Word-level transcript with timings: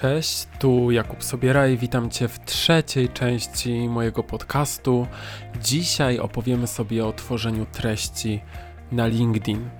Cześć, 0.00 0.46
tu 0.58 0.90
Jakub 0.90 1.24
Sobieraj, 1.24 1.76
witam 1.76 2.10
Cię 2.10 2.28
w 2.28 2.44
trzeciej 2.44 3.08
części 3.08 3.88
mojego 3.88 4.22
podcastu. 4.22 5.06
Dzisiaj 5.62 6.18
opowiemy 6.18 6.66
sobie 6.66 7.06
o 7.06 7.12
tworzeniu 7.12 7.66
treści 7.66 8.40
na 8.92 9.06
LinkedIn. 9.06 9.70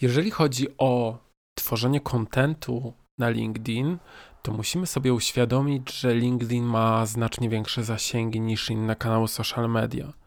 Jeżeli 0.00 0.30
chodzi 0.30 0.66
o 0.78 1.18
tworzenie 1.54 2.00
kontentu 2.00 2.92
na 3.18 3.28
LinkedIn, 3.28 3.98
to 4.42 4.52
musimy 4.52 4.86
sobie 4.86 5.14
uświadomić, 5.14 5.92
że 6.00 6.14
LinkedIn 6.14 6.64
ma 6.64 7.06
znacznie 7.06 7.48
większe 7.48 7.84
zasięgi 7.84 8.40
niż 8.40 8.70
inne 8.70 8.96
kanały 8.96 9.28
social 9.28 9.70
media. 9.70 10.25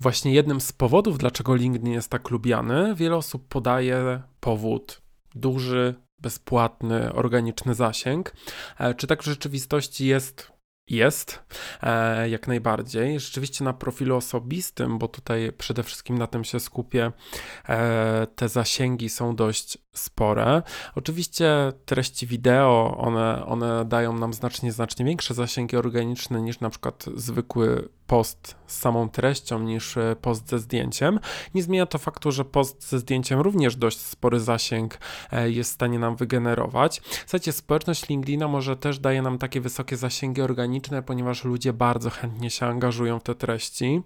Właśnie 0.00 0.32
jednym 0.32 0.60
z 0.60 0.72
powodów, 0.72 1.18
dlaczego 1.18 1.54
LinkedIn 1.54 1.92
jest 1.92 2.10
tak 2.10 2.30
lubiany, 2.30 2.94
wiele 2.94 3.16
osób 3.16 3.48
podaje 3.48 4.22
powód 4.40 5.02
duży, 5.34 5.94
bezpłatny, 6.18 7.12
organiczny 7.12 7.74
zasięg. 7.74 8.32
E, 8.78 8.94
czy 8.94 9.06
tak 9.06 9.22
w 9.22 9.26
rzeczywistości 9.26 10.06
jest? 10.06 10.52
Jest, 10.90 11.42
e, 11.82 12.28
jak 12.28 12.48
najbardziej. 12.48 13.20
Rzeczywiście 13.20 13.64
na 13.64 13.72
profilu 13.72 14.16
osobistym, 14.16 14.98
bo 14.98 15.08
tutaj 15.08 15.52
przede 15.58 15.82
wszystkim 15.82 16.18
na 16.18 16.26
tym 16.26 16.44
się 16.44 16.60
skupię, 16.60 17.12
e, 17.68 18.26
te 18.36 18.48
zasięgi 18.48 19.08
są 19.08 19.36
dość 19.36 19.78
spore. 19.98 20.62
Oczywiście 20.94 21.72
treści 21.86 22.26
wideo, 22.26 22.96
one, 22.98 23.46
one 23.46 23.84
dają 23.84 24.12
nam 24.12 24.32
znacznie, 24.32 24.72
znacznie 24.72 25.04
większe 25.04 25.34
zasięgi 25.34 25.76
organiczne 25.76 26.42
niż 26.42 26.60
na 26.60 26.70
przykład 26.70 27.04
zwykły 27.16 27.88
post 28.08 28.56
z 28.66 28.78
samą 28.78 29.08
treścią 29.08 29.58
niż 29.58 29.96
e, 29.96 30.16
post 30.20 30.48
ze 30.48 30.58
zdjęciem. 30.58 31.20
Nie 31.54 31.62
zmienia 31.62 31.86
to 31.86 31.98
faktu, 31.98 32.32
że 32.32 32.44
post 32.44 32.88
ze 32.88 32.98
zdjęciem 32.98 33.40
również 33.40 33.76
dość 33.76 33.98
spory 33.98 34.40
zasięg 34.40 34.98
e, 35.32 35.50
jest 35.50 35.70
w 35.70 35.74
stanie 35.74 35.98
nam 35.98 36.16
wygenerować. 36.16 37.02
Słuchajcie, 37.20 37.52
społeczność 37.52 38.08
LinkedIna 38.08 38.48
może 38.48 38.76
też 38.76 38.98
daje 38.98 39.22
nam 39.22 39.38
takie 39.38 39.60
wysokie 39.60 39.96
zasięgi 39.96 40.42
organiczne, 40.42 41.02
ponieważ 41.02 41.44
ludzie 41.44 41.72
bardzo 41.72 42.10
chętnie 42.10 42.50
się 42.50 42.66
angażują 42.66 43.18
w 43.18 43.22
te 43.22 43.34
treści. 43.34 44.02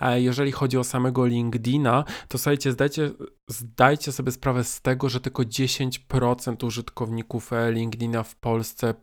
E, 0.00 0.20
jeżeli 0.20 0.52
chodzi 0.52 0.78
o 0.78 0.84
samego 0.84 1.26
LinkedIna, 1.26 2.04
to 2.28 2.38
słuchajcie, 2.38 2.72
zdajcie, 2.72 3.10
zdajcie 3.52 4.12
sobie 4.12 4.32
sprawę 4.32 4.64
z 4.64 4.80
tego, 4.80 5.08
że 5.08 5.20
tylko 5.20 5.42
10% 5.42 6.66
użytkowników 6.66 7.50
LinkedIna 7.70 8.22
w 8.22 8.36
Polsce 8.36 8.94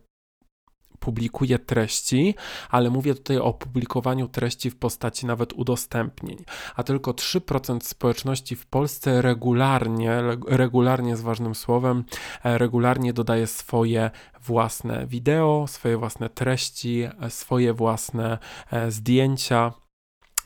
publikuje 1.00 1.58
treści, 1.58 2.34
ale 2.70 2.90
mówię 2.90 3.14
tutaj 3.14 3.38
o 3.38 3.54
publikowaniu 3.54 4.28
treści 4.28 4.70
w 4.70 4.76
postaci 4.76 5.26
nawet 5.26 5.52
udostępnień, 5.52 6.44
a 6.76 6.82
tylko 6.82 7.12
3% 7.12 7.80
społeczności 7.80 8.56
w 8.56 8.66
Polsce 8.66 9.22
regularnie, 9.22 10.22
regularnie 10.46 11.16
z 11.16 11.20
ważnym 11.20 11.54
słowem, 11.54 12.04
e, 12.44 12.58
regularnie 12.58 13.12
dodaje 13.12 13.46
swoje 13.46 14.10
własne 14.42 15.06
wideo, 15.06 15.66
swoje 15.68 15.96
własne 15.96 16.28
treści, 16.28 17.02
e, 17.20 17.30
swoje 17.30 17.74
własne 17.74 18.38
e, 18.70 18.90
zdjęcia 18.90 19.72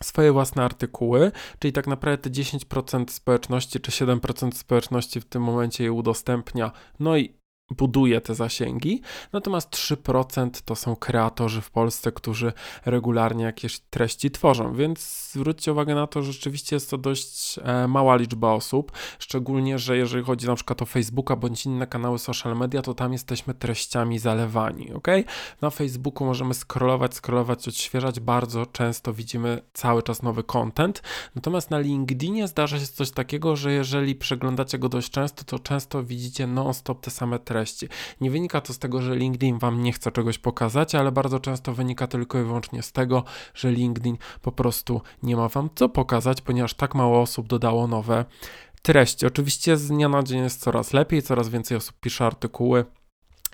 swoje 0.02 0.32
własne 0.32 0.64
artykuły, 0.64 1.32
czyli 1.58 1.72
tak 1.72 1.86
naprawdę 1.86 2.30
te 2.30 2.30
10% 2.30 3.10
społeczności 3.10 3.80
czy 3.80 3.90
7% 3.90 4.52
społeczności 4.52 5.20
w 5.20 5.24
tym 5.24 5.42
momencie 5.42 5.84
je 5.84 5.92
udostępnia, 5.92 6.72
no 7.00 7.16
i 7.16 7.43
buduje 7.70 8.20
te 8.20 8.34
zasięgi, 8.34 9.00
natomiast 9.32 9.70
3% 9.70 10.50
to 10.64 10.76
są 10.76 10.96
kreatorzy 10.96 11.60
w 11.60 11.70
Polsce, 11.70 12.12
którzy 12.12 12.52
regularnie 12.84 13.44
jakieś 13.44 13.80
treści 13.80 14.30
tworzą, 14.30 14.74
więc 14.74 15.30
zwróćcie 15.32 15.72
uwagę 15.72 15.94
na 15.94 16.06
to, 16.06 16.22
że 16.22 16.32
rzeczywiście 16.32 16.76
jest 16.76 16.90
to 16.90 16.98
dość 16.98 17.58
e, 17.62 17.88
mała 17.88 18.16
liczba 18.16 18.52
osób, 18.52 18.92
szczególnie, 19.18 19.78
że 19.78 19.96
jeżeli 19.96 20.24
chodzi 20.24 20.46
na 20.46 20.54
przykład 20.54 20.82
o 20.82 20.86
Facebooka 20.86 21.36
bądź 21.36 21.66
inne 21.66 21.86
kanały 21.86 22.18
social 22.18 22.56
media, 22.56 22.82
to 22.82 22.94
tam 22.94 23.12
jesteśmy 23.12 23.54
treściami 23.54 24.18
zalewani, 24.18 24.92
ok? 24.92 25.08
Na 25.60 25.70
Facebooku 25.70 26.26
możemy 26.26 26.54
scrollować, 26.54 27.14
scrollować, 27.14 27.68
odświeżać, 27.68 28.20
bardzo 28.20 28.66
często 28.66 29.12
widzimy 29.12 29.62
cały 29.72 30.02
czas 30.02 30.22
nowy 30.22 30.42
content, 30.42 31.02
natomiast 31.34 31.70
na 31.70 31.78
LinkedInie 31.78 32.48
zdarza 32.48 32.80
się 32.80 32.86
coś 32.86 33.10
takiego, 33.10 33.56
że 33.56 33.72
jeżeli 33.72 34.14
przeglądacie 34.14 34.78
go 34.78 34.88
dość 34.88 35.10
często, 35.10 35.44
to 35.44 35.58
często 35.58 36.02
widzicie 36.02 36.46
non-stop 36.46 37.00
te 37.00 37.10
same 37.10 37.38
treści, 37.38 37.63
treści. 37.64 37.88
Nie 38.20 38.30
wynika 38.30 38.60
to 38.60 38.72
z 38.72 38.78
tego, 38.78 39.02
że 39.02 39.16
LinkedIn 39.16 39.58
Wam 39.58 39.82
nie 39.82 39.92
chce 39.92 40.12
czegoś 40.12 40.38
pokazać, 40.38 40.94
ale 40.94 41.12
bardzo 41.12 41.40
często 41.40 41.74
wynika 41.74 42.06
tylko 42.06 42.40
i 42.40 42.42
wyłącznie 42.42 42.82
z 42.82 42.92
tego, 42.92 43.24
że 43.54 43.72
LinkedIn 43.72 44.16
po 44.42 44.52
prostu 44.52 45.00
nie 45.22 45.36
ma 45.36 45.48
Wam 45.48 45.70
co 45.74 45.88
pokazać, 45.88 46.40
ponieważ 46.40 46.74
tak 46.74 46.94
mało 46.94 47.20
osób 47.20 47.46
dodało 47.46 47.86
nowe 47.86 48.24
treści. 48.82 49.26
Oczywiście 49.26 49.76
z 49.76 49.88
dnia 49.88 50.08
na 50.08 50.22
dzień 50.22 50.42
jest 50.42 50.60
coraz 50.60 50.92
lepiej, 50.92 51.22
coraz 51.22 51.48
więcej 51.48 51.76
osób 51.76 51.96
pisze 52.00 52.26
artykuły. 52.26 52.84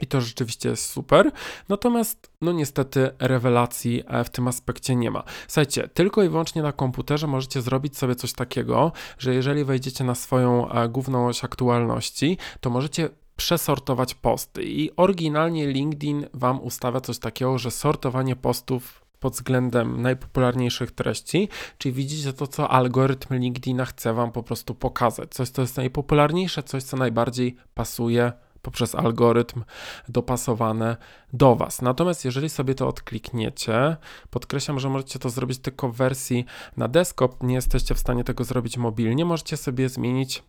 I 0.01 0.07
to 0.07 0.21
rzeczywiście 0.21 0.69
jest 0.69 0.91
super. 0.91 1.31
Natomiast, 1.69 2.31
no 2.41 2.53
niestety, 2.53 3.11
rewelacji 3.19 4.03
e, 4.07 4.25
w 4.25 4.31
tym 4.31 4.49
aspekcie 4.49 4.97
nie 4.97 5.11
ma. 5.11 5.23
Słuchajcie, 5.49 5.89
tylko 5.89 6.23
i 6.23 6.29
wyłącznie 6.29 6.63
na 6.63 6.73
komputerze 6.73 7.27
możecie 7.27 7.63
zrobić 7.63 7.99
sobie 7.99 8.15
coś 8.15 8.33
takiego, 8.33 8.93
że 9.19 9.35
jeżeli 9.35 9.65
wejdziecie 9.65 10.05
na 10.05 10.15
swoją 10.15 10.71
e, 10.71 10.89
główną 10.89 11.27
oś 11.27 11.45
aktualności, 11.45 12.39
to 12.61 12.71
możecie 12.71 13.09
przesortować 13.41 14.15
posty. 14.15 14.63
I 14.63 14.91
oryginalnie 14.97 15.67
LinkedIn 15.67 16.27
Wam 16.35 16.63
ustawia 16.63 17.01
coś 17.01 17.19
takiego, 17.19 17.59
że 17.59 17.71
sortowanie 17.71 18.37
postów 18.37 19.05
pod 19.21 19.33
względem 19.33 20.03
najpopularniejszych 20.03 20.91
treści, 20.91 21.49
czyli 21.79 21.93
widzicie 21.93 22.33
to, 22.33 22.47
co 22.47 22.69
algorytm 22.71 23.35
LinkedIna 23.35 23.85
chce 23.85 24.15
Wam 24.15 24.33
po 24.33 24.43
prostu 24.43 24.75
pokazać. 24.75 25.31
Coś, 25.31 25.49
co 25.49 25.63
jest 25.63 25.77
najpopularniejsze, 25.77 26.63
coś, 26.63 26.83
co 26.83 26.97
najbardziej 26.97 27.57
pasuje 27.75 28.33
poprzez 28.63 28.95
algorytm 28.95 29.65
dopasowane 30.09 30.97
do 31.33 31.57
Was. 31.57 31.83
Natomiast 31.83 32.25
jeżeli 32.25 32.49
sobie 32.49 32.75
to 32.75 32.89
odklikniecie, 32.89 33.97
podkreślam, 34.31 34.81
że 34.81 34.89
możecie 34.89 35.19
to 35.19 35.31
zrobić 35.31 35.59
tylko 35.59 35.89
w 35.89 35.97
wersji 35.97 36.45
na 36.77 36.89
desktop, 36.89 37.43
nie 37.43 37.55
jesteście 37.55 37.95
w 37.95 37.99
stanie 37.99 38.25
tego 38.25 38.45
zrobić 38.45 38.77
mobilnie, 38.77 39.25
możecie 39.25 39.57
sobie 39.57 39.89
zmienić 39.89 40.43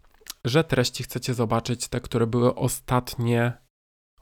że 0.46 0.64
treści 0.64 1.04
chcecie 1.04 1.34
zobaczyć 1.34 1.88
te, 1.88 2.02
które 2.02 2.28
były 2.28 2.56
ostatnie 2.56 3.62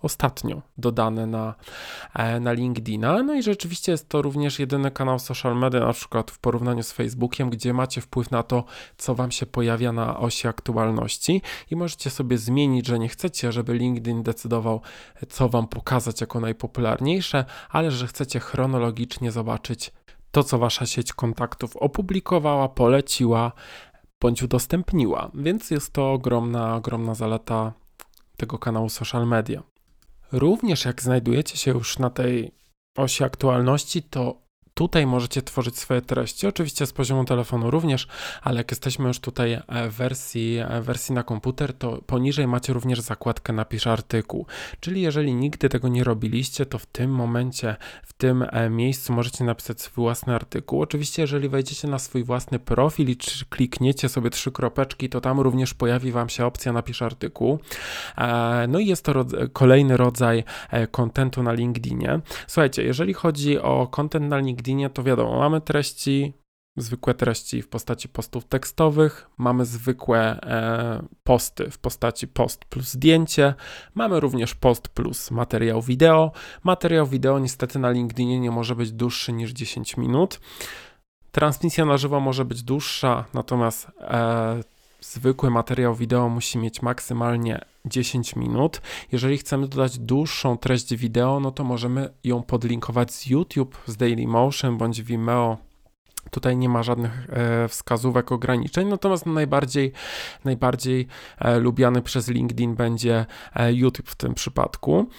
ostatnio 0.01 0.61
dodane 0.77 1.25
na, 1.25 1.55
e, 2.13 2.39
na 2.39 2.51
LinkedIna. 2.51 3.23
No 3.23 3.35
i 3.35 3.43
rzeczywiście 3.43 3.91
jest 3.91 4.09
to 4.09 4.21
również 4.21 4.59
jedyny 4.59 4.91
kanał 4.91 5.19
social 5.19 5.57
media, 5.57 5.79
na 5.79 5.93
przykład 5.93 6.31
w 6.31 6.39
porównaniu 6.39 6.83
z 6.83 6.91
Facebookiem, 6.91 7.49
gdzie 7.49 7.73
macie 7.73 8.01
wpływ 8.01 8.31
na 8.31 8.43
to, 8.43 8.63
co 8.97 9.15
Wam 9.15 9.31
się 9.31 9.45
pojawia 9.45 9.91
na 9.91 10.19
osi 10.19 10.47
aktualności 10.47 11.41
i 11.71 11.75
możecie 11.75 12.09
sobie 12.09 12.37
zmienić, 12.37 12.87
że 12.87 12.99
nie 12.99 13.09
chcecie, 13.09 13.51
żeby 13.51 13.73
LinkedIn 13.73 14.23
decydował, 14.23 14.81
co 15.29 15.49
Wam 15.49 15.67
pokazać 15.67 16.21
jako 16.21 16.39
najpopularniejsze, 16.39 17.45
ale 17.69 17.91
że 17.91 18.07
chcecie 18.07 18.39
chronologicznie 18.39 19.31
zobaczyć 19.31 19.91
to, 20.31 20.43
co 20.43 20.57
Wasza 20.57 20.85
sieć 20.85 21.13
kontaktów 21.13 21.77
opublikowała, 21.77 22.69
poleciła, 22.69 23.51
bądź 24.21 24.43
udostępniła, 24.43 25.31
więc 25.33 25.71
jest 25.71 25.93
to 25.93 26.13
ogromna, 26.13 26.75
ogromna 26.75 27.15
zaleta 27.15 27.73
tego 28.37 28.59
kanału 28.59 28.89
social 28.89 29.27
media. 29.27 29.63
Również 30.31 30.85
jak 30.85 31.01
znajdujecie 31.01 31.57
się 31.57 31.71
już 31.71 31.99
na 31.99 32.09
tej 32.09 32.51
osi 32.97 33.23
aktualności, 33.23 34.03
to 34.03 34.41
Tutaj 34.79 35.07
możecie 35.07 35.41
tworzyć 35.41 35.79
swoje 35.79 36.01
treści, 36.01 36.47
oczywiście 36.47 36.85
z 36.85 36.93
poziomu 36.93 37.25
telefonu 37.25 37.71
również, 37.71 38.07
ale 38.41 38.57
jak 38.57 38.71
jesteśmy 38.71 39.07
już 39.07 39.19
tutaj 39.19 39.53
e, 39.53 39.89
w 39.89 39.93
wersji, 39.95 40.57
e, 40.57 40.81
wersji 40.81 41.15
na 41.15 41.23
komputer, 41.23 41.73
to 41.73 42.01
poniżej 42.05 42.47
macie 42.47 42.73
również 42.73 43.01
zakładkę 43.01 43.53
napisz 43.53 43.87
artykuł. 43.87 44.45
Czyli 44.79 45.01
jeżeli 45.01 45.33
nigdy 45.33 45.69
tego 45.69 45.87
nie 45.87 46.03
robiliście, 46.03 46.65
to 46.65 46.77
w 46.79 46.85
tym 46.85 47.11
momencie, 47.11 47.75
w 48.03 48.13
tym 48.13 48.45
e, 48.51 48.69
miejscu 48.69 49.13
możecie 49.13 49.43
napisać 49.43 49.81
swój 49.81 50.03
własny 50.03 50.35
artykuł. 50.35 50.81
Oczywiście 50.81 51.21
jeżeli 51.21 51.49
wejdziecie 51.49 51.87
na 51.87 51.99
swój 51.99 52.23
własny 52.23 52.59
profil 52.59 53.09
i 53.09 53.17
klikniecie 53.49 54.09
sobie 54.09 54.29
trzy 54.29 54.51
kropeczki, 54.51 55.09
to 55.09 55.21
tam 55.21 55.39
również 55.39 55.73
pojawi 55.73 56.11
Wam 56.11 56.29
się 56.29 56.45
opcja 56.45 56.73
napisz 56.73 57.01
artykuł. 57.01 57.59
No 58.67 58.79
i 58.79 58.85
jest 58.85 59.05
to 59.05 59.25
kolejny 59.53 59.97
rodzaj 59.97 60.43
kontentu 60.91 61.43
na 61.43 61.53
LinkedInie. 61.53 62.19
Słuchajcie, 62.47 62.83
jeżeli 62.83 63.13
chodzi 63.13 63.59
o 63.59 63.87
kontent 63.87 64.29
na 64.29 64.37
LinkedInie, 64.37 64.68
LinkedInie 64.69 64.89
to 64.89 65.03
wiadomo, 65.03 65.39
mamy 65.39 65.61
treści, 65.61 66.33
zwykłe 66.77 67.13
treści 67.13 67.61
w 67.61 67.67
postaci 67.67 68.09
postów 68.09 68.45
tekstowych, 68.45 69.29
mamy 69.37 69.65
zwykłe 69.65 70.19
e, 70.41 71.03
posty 71.23 71.71
w 71.71 71.77
postaci 71.77 72.27
post 72.27 72.65
plus 72.65 72.87
zdjęcie, 72.87 73.53
mamy 73.95 74.19
również 74.19 74.55
post 74.55 74.87
plus 74.87 75.31
materiał 75.31 75.81
wideo. 75.81 76.31
Materiał 76.63 77.07
wideo 77.07 77.39
niestety 77.39 77.79
na 77.79 77.91
LinkedInie 77.91 78.39
nie 78.39 78.51
może 78.51 78.75
być 78.75 78.91
dłuższy 78.91 79.33
niż 79.33 79.51
10 79.51 79.97
minut. 79.97 80.39
Transmisja 81.31 81.85
na 81.85 81.97
żywo 81.97 82.19
może 82.19 82.45
być 82.45 82.63
dłuższa, 82.63 83.25
natomiast 83.33 83.87
e, 84.01 84.63
zwykły 85.01 85.49
materiał 85.49 85.95
wideo 85.95 86.29
musi 86.29 86.57
mieć 86.57 86.81
maksymalnie 86.81 87.61
10 87.85 88.35
minut. 88.35 88.81
Jeżeli 89.11 89.37
chcemy 89.37 89.67
dodać 89.67 89.99
dłuższą 89.99 90.57
treść 90.57 90.95
wideo, 90.95 91.39
no 91.39 91.51
to 91.51 91.63
możemy 91.63 92.13
ją 92.23 92.43
podlinkować 92.43 93.13
z 93.13 93.27
YouTube, 93.27 93.77
z 93.87 93.97
Dailymotion 93.97 94.77
bądź 94.77 95.01
Vimeo 95.01 95.68
Tutaj 96.31 96.57
nie 96.57 96.69
ma 96.69 96.83
żadnych 96.83 97.27
e, 97.29 97.67
wskazówek, 97.67 98.31
ograniczeń, 98.31 98.87
natomiast 98.87 99.25
najbardziej, 99.25 99.91
najbardziej 100.45 101.07
e, 101.39 101.59
lubiany 101.59 102.01
przez 102.01 102.27
LinkedIn 102.27 102.75
będzie 102.75 103.25
e, 103.55 103.73
YouTube 103.73 104.09
w 104.09 104.15
tym 104.15 104.33
przypadku. 104.33 105.09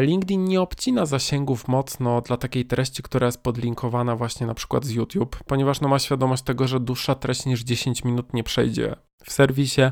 LinkedIn 0.00 0.44
nie 0.44 0.60
obcina 0.60 1.06
zasięgów 1.06 1.68
mocno 1.68 2.20
dla 2.20 2.36
takiej 2.36 2.64
treści, 2.64 3.02
która 3.02 3.26
jest 3.26 3.42
podlinkowana 3.42 4.16
właśnie 4.16 4.46
na 4.46 4.54
przykład 4.54 4.84
z 4.84 4.90
YouTube, 4.90 5.44
ponieważ 5.46 5.80
no, 5.80 5.88
ma 5.88 5.98
świadomość 5.98 6.42
tego, 6.42 6.68
że 6.68 6.80
dłuższa 6.80 7.14
treść 7.14 7.46
niż 7.46 7.60
10 7.60 8.04
minut 8.04 8.34
nie 8.34 8.44
przejdzie 8.44 8.96
w 9.24 9.32
serwisie, 9.32 9.82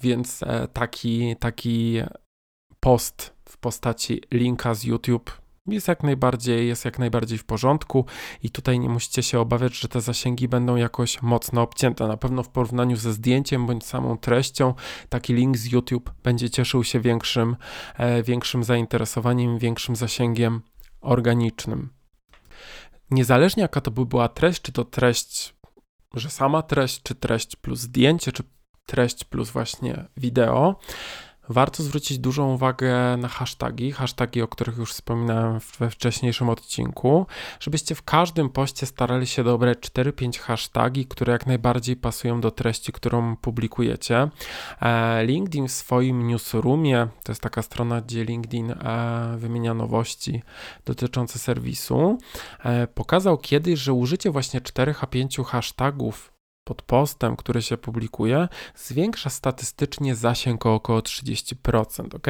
więc 0.00 0.40
taki, 0.72 1.36
taki 1.36 2.02
post 2.80 3.34
w 3.48 3.58
postaci 3.58 4.22
linka 4.32 4.74
z 4.74 4.84
YouTube 4.84 5.43
jest 5.66 5.88
jak 5.88 6.02
najbardziej, 6.02 6.68
jest 6.68 6.84
jak 6.84 6.98
najbardziej 6.98 7.38
w 7.38 7.44
porządku 7.44 8.04
i 8.42 8.50
tutaj 8.50 8.80
nie 8.80 8.88
musicie 8.88 9.22
się 9.22 9.40
obawiać, 9.40 9.78
że 9.78 9.88
te 9.88 10.00
zasięgi 10.00 10.48
będą 10.48 10.76
jakoś 10.76 11.22
mocno 11.22 11.62
obcięte. 11.62 12.08
Na 12.08 12.16
pewno 12.16 12.42
w 12.42 12.48
porównaniu 12.48 12.96
ze 12.96 13.12
zdjęciem 13.12 13.66
bądź 13.66 13.86
samą 13.86 14.18
treścią 14.18 14.74
taki 15.08 15.34
link 15.34 15.56
z 15.56 15.72
YouTube 15.72 16.10
będzie 16.22 16.50
cieszył 16.50 16.84
się 16.84 17.00
większym, 17.00 17.56
e, 17.96 18.22
większym 18.22 18.64
zainteresowaniem, 18.64 19.58
większym 19.58 19.96
zasięgiem 19.96 20.62
organicznym. 21.00 21.90
Niezależnie 23.10 23.62
jaka 23.62 23.80
to 23.80 23.90
by 23.90 24.06
była 24.06 24.28
treść, 24.28 24.62
czy 24.62 24.72
to 24.72 24.84
treść, 24.84 25.54
że 26.14 26.30
sama 26.30 26.62
treść, 26.62 27.02
czy 27.02 27.14
treść 27.14 27.56
plus 27.56 27.80
zdjęcie, 27.80 28.32
czy 28.32 28.42
treść 28.86 29.24
plus 29.24 29.50
właśnie 29.50 30.04
wideo, 30.16 30.76
Warto 31.48 31.82
zwrócić 31.82 32.18
dużą 32.18 32.54
uwagę 32.54 33.16
na 33.16 33.28
hasztagi, 33.28 33.92
hasztagi, 33.92 34.42
o 34.42 34.48
których 34.48 34.76
już 34.76 34.92
wspominałem 34.92 35.60
we 35.78 35.90
wcześniejszym 35.90 36.48
odcinku, 36.48 37.26
żebyście 37.60 37.94
w 37.94 38.02
każdym 38.02 38.50
poście 38.50 38.86
starali 38.86 39.26
się 39.26 39.44
dobrać 39.44 39.78
4-5 39.78 40.38
hasztagi, 40.38 41.06
które 41.06 41.32
jak 41.32 41.46
najbardziej 41.46 41.96
pasują 41.96 42.40
do 42.40 42.50
treści, 42.50 42.92
którą 42.92 43.36
publikujecie. 43.36 44.28
E, 44.80 45.24
LinkedIn 45.24 45.68
w 45.68 45.72
swoim 45.72 46.26
newsroomie, 46.26 47.08
to 47.22 47.32
jest 47.32 47.42
taka 47.42 47.62
strona, 47.62 48.00
gdzie 48.00 48.24
LinkedIn 48.24 48.70
e, 48.70 49.36
wymienia 49.38 49.74
nowości 49.74 50.42
dotyczące 50.84 51.38
serwisu, 51.38 52.18
e, 52.64 52.86
pokazał 52.86 53.38
kiedyś, 53.38 53.80
że 53.80 53.92
użycie 53.92 54.30
właśnie 54.30 54.60
4 54.60 54.94
5 55.10 55.36
hashtagów 55.46 56.33
pod 56.64 56.82
postem, 56.82 57.36
który 57.36 57.62
się 57.62 57.76
publikuje, 57.76 58.48
zwiększa 58.74 59.30
statystycznie 59.30 60.14
zasięg 60.14 60.66
o 60.66 60.74
około 60.74 61.00
30%, 61.00 62.16
ok? 62.16 62.26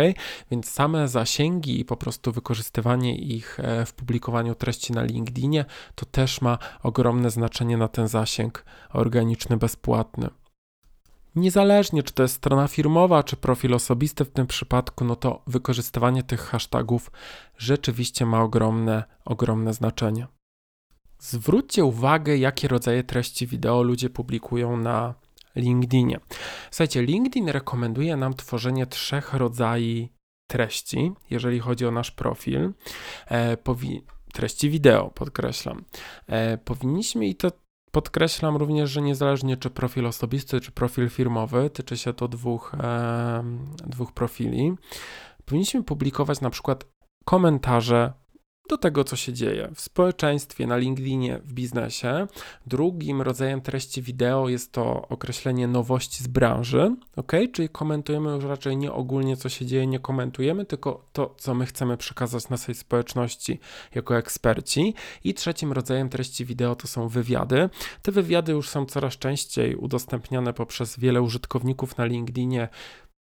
Więc 0.50 0.70
same 0.70 1.08
zasięgi 1.08 1.80
i 1.80 1.84
po 1.84 1.96
prostu 1.96 2.32
wykorzystywanie 2.32 3.16
ich 3.16 3.60
e, 3.60 3.86
w 3.86 3.92
publikowaniu 3.92 4.54
treści 4.54 4.92
na 4.92 5.02
LinkedInie 5.02 5.64
to 5.94 6.06
też 6.06 6.40
ma 6.40 6.58
ogromne 6.82 7.30
znaczenie 7.30 7.76
na 7.76 7.88
ten 7.88 8.08
zasięg 8.08 8.64
organiczny 8.92 9.56
bezpłatny. 9.56 10.28
Niezależnie, 11.36 12.02
czy 12.02 12.12
to 12.12 12.22
jest 12.22 12.34
strona 12.34 12.68
firmowa, 12.68 13.22
czy 13.22 13.36
profil 13.36 13.74
osobisty 13.74 14.24
w 14.24 14.30
tym 14.30 14.46
przypadku, 14.46 15.04
no 15.04 15.16
to 15.16 15.42
wykorzystywanie 15.46 16.22
tych 16.22 16.40
hashtagów 16.40 17.10
rzeczywiście 17.58 18.26
ma 18.26 18.42
ogromne, 18.42 19.04
ogromne 19.24 19.74
znaczenie. 19.74 20.26
Zwróćcie 21.24 21.84
uwagę, 21.84 22.36
jakie 22.36 22.68
rodzaje 22.68 23.04
treści 23.04 23.46
wideo 23.46 23.82
ludzie 23.82 24.10
publikują 24.10 24.76
na 24.76 25.14
LinkedInie. 25.56 26.20
Słuchajcie, 26.70 27.02
LinkedIn 27.02 27.48
rekomenduje 27.48 28.16
nam 28.16 28.34
tworzenie 28.34 28.86
trzech 28.86 29.34
rodzajów 29.34 30.08
treści, 30.46 31.12
jeżeli 31.30 31.60
chodzi 31.60 31.86
o 31.86 31.90
nasz 31.90 32.10
profil. 32.10 32.72
E, 33.30 33.56
treści 34.32 34.70
wideo, 34.70 35.10
podkreślam. 35.10 35.84
E, 36.26 36.58
powinniśmy 36.58 37.26
i 37.26 37.34
to 37.34 37.52
podkreślam 37.90 38.56
również, 38.56 38.90
że 38.90 39.02
niezależnie 39.02 39.56
czy 39.56 39.70
profil 39.70 40.06
osobisty, 40.06 40.60
czy 40.60 40.72
profil 40.72 41.08
firmowy, 41.08 41.70
tyczy 41.70 41.98
się 41.98 42.12
to 42.12 42.28
dwóch, 42.28 42.74
e, 42.74 43.44
dwóch 43.86 44.12
profili, 44.12 44.72
powinniśmy 45.44 45.82
publikować 45.82 46.40
na 46.40 46.50
przykład 46.50 46.84
komentarze 47.24 48.23
do 48.68 48.78
tego, 48.78 49.04
co 49.04 49.16
się 49.16 49.32
dzieje 49.32 49.70
w 49.74 49.80
społeczeństwie, 49.80 50.66
na 50.66 50.76
LinkedInie, 50.76 51.38
w 51.44 51.52
biznesie. 51.52 52.26
Drugim 52.66 53.22
rodzajem 53.22 53.60
treści 53.60 54.02
wideo 54.02 54.48
jest 54.48 54.72
to 54.72 55.08
określenie 55.08 55.68
nowości 55.68 56.24
z 56.24 56.26
branży, 56.26 56.96
ok? 57.16 57.32
Czyli 57.52 57.68
komentujemy 57.68 58.30
już 58.30 58.44
raczej 58.44 58.76
nie 58.76 58.92
ogólnie, 58.92 59.36
co 59.36 59.48
się 59.48 59.66
dzieje, 59.66 59.86
nie 59.86 59.98
komentujemy, 59.98 60.64
tylko 60.64 61.04
to, 61.12 61.34
co 61.38 61.54
my 61.54 61.66
chcemy 61.66 61.96
przekazać 61.96 62.48
naszej 62.48 62.74
społeczności 62.74 63.60
jako 63.94 64.16
eksperci. 64.16 64.94
I 65.24 65.34
trzecim 65.34 65.72
rodzajem 65.72 66.08
treści 66.08 66.44
wideo 66.44 66.76
to 66.76 66.86
są 66.86 67.08
wywiady. 67.08 67.68
Te 68.02 68.12
wywiady 68.12 68.52
już 68.52 68.68
są 68.68 68.86
coraz 68.86 69.18
częściej 69.18 69.76
udostępniane 69.76 70.52
poprzez 70.52 70.98
wiele 70.98 71.22
użytkowników 71.22 71.98
na 71.98 72.04
LinkedInie 72.04 72.68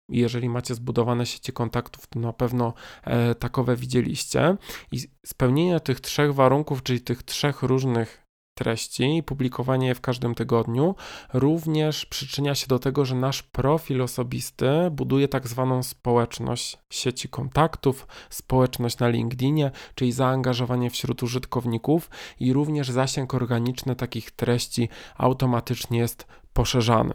jeżeli 0.09 0.50
macie 0.50 0.75
zbudowane 0.75 1.25
sieci 1.25 1.53
kontaktów, 1.53 2.07
to 2.07 2.19
na 2.19 2.33
pewno 2.33 2.73
e, 3.03 3.35
takowe 3.35 3.75
widzieliście. 3.75 4.57
I 4.91 5.00
spełnienie 5.25 5.79
tych 5.79 6.00
trzech 6.00 6.33
warunków, 6.33 6.83
czyli 6.83 7.01
tych 7.01 7.23
trzech 7.23 7.61
różnych 7.61 8.23
treści 8.53 9.17
i 9.17 9.23
publikowanie 9.23 9.88
je 9.88 9.95
w 9.95 10.01
każdym 10.01 10.35
tygodniu, 10.35 10.95
również 11.33 12.05
przyczynia 12.05 12.55
się 12.55 12.67
do 12.67 12.79
tego, 12.79 13.05
że 13.05 13.15
nasz 13.15 13.44
profil 13.44 14.01
osobisty 14.01 14.67
buduje 14.91 15.27
tak 15.27 15.47
zwaną 15.47 15.83
społeczność 15.83 16.77
sieci 16.89 17.29
kontaktów, 17.29 18.07
społeczność 18.29 18.99
na 18.99 19.07
LinkedInie, 19.07 19.71
czyli 19.95 20.11
zaangażowanie 20.11 20.89
wśród 20.89 21.23
użytkowników 21.23 22.09
i 22.39 22.53
również 22.53 22.89
zasięg 22.89 23.33
organiczny 23.33 23.95
takich 23.95 24.31
treści 24.31 24.89
automatycznie 25.17 25.99
jest 25.99 26.27
poszerzany. 26.53 27.13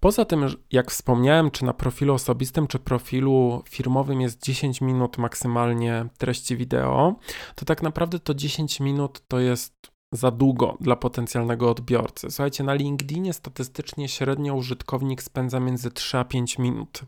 Poza 0.00 0.24
tym, 0.24 0.46
jak 0.72 0.90
wspomniałem, 0.90 1.50
czy 1.50 1.64
na 1.64 1.74
profilu 1.74 2.14
osobistym, 2.14 2.66
czy 2.66 2.78
profilu 2.78 3.62
firmowym 3.68 4.20
jest 4.20 4.42
10 4.42 4.80
minut 4.80 5.18
maksymalnie 5.18 6.06
treści 6.18 6.56
wideo, 6.56 7.14
to 7.54 7.64
tak 7.64 7.82
naprawdę 7.82 8.18
to 8.18 8.34
10 8.34 8.80
minut 8.80 9.22
to 9.28 9.40
jest 9.40 9.96
za 10.12 10.30
długo 10.30 10.76
dla 10.80 10.96
potencjalnego 10.96 11.70
odbiorcy. 11.70 12.30
Słuchajcie, 12.30 12.64
na 12.64 12.74
LinkedInie 12.74 13.32
statystycznie 13.32 14.08
średnio 14.08 14.54
użytkownik 14.54 15.22
spędza 15.22 15.60
między 15.60 15.90
3 15.90 16.18
a 16.18 16.24
5 16.24 16.58
minut. 16.58 17.02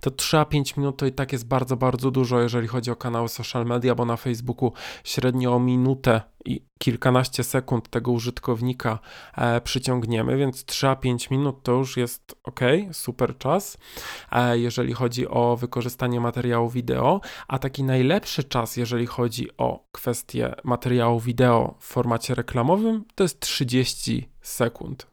To 0.00 0.10
3 0.10 0.38
a 0.38 0.44
5 0.44 0.76
minut 0.76 0.96
to 0.96 1.06
i 1.06 1.12
tak 1.12 1.32
jest 1.32 1.46
bardzo, 1.46 1.76
bardzo 1.76 2.10
dużo, 2.10 2.40
jeżeli 2.40 2.68
chodzi 2.68 2.90
o 2.90 2.96
kanały 2.96 3.28
social 3.28 3.66
media, 3.66 3.94
bo 3.94 4.04
na 4.04 4.16
Facebooku 4.16 4.72
średnio 5.04 5.54
o 5.54 5.60
minutę 5.60 6.20
i 6.44 6.66
kilkanaście 6.78 7.44
sekund 7.44 7.90
tego 7.90 8.10
użytkownika 8.10 8.98
e, 9.36 9.60
przyciągniemy, 9.60 10.36
więc 10.36 10.64
3 10.64 10.88
a 10.88 10.96
5 10.96 11.30
minut 11.30 11.62
to 11.62 11.72
już 11.72 11.96
jest 11.96 12.34
ok, 12.44 12.60
super 12.92 13.38
czas, 13.38 13.78
e, 14.32 14.58
jeżeli 14.58 14.92
chodzi 14.92 15.28
o 15.28 15.56
wykorzystanie 15.56 16.20
materiału 16.20 16.70
wideo, 16.70 17.20
a 17.48 17.58
taki 17.58 17.84
najlepszy 17.84 18.44
czas, 18.44 18.76
jeżeli 18.76 19.06
chodzi 19.06 19.56
o 19.56 19.88
kwestię 19.92 20.54
materiału 20.64 21.20
wideo 21.20 21.74
w 21.78 21.86
formacie 21.86 22.34
reklamowym, 22.34 23.04
to 23.14 23.24
jest 23.24 23.40
30 23.40 24.28
sekund. 24.40 25.12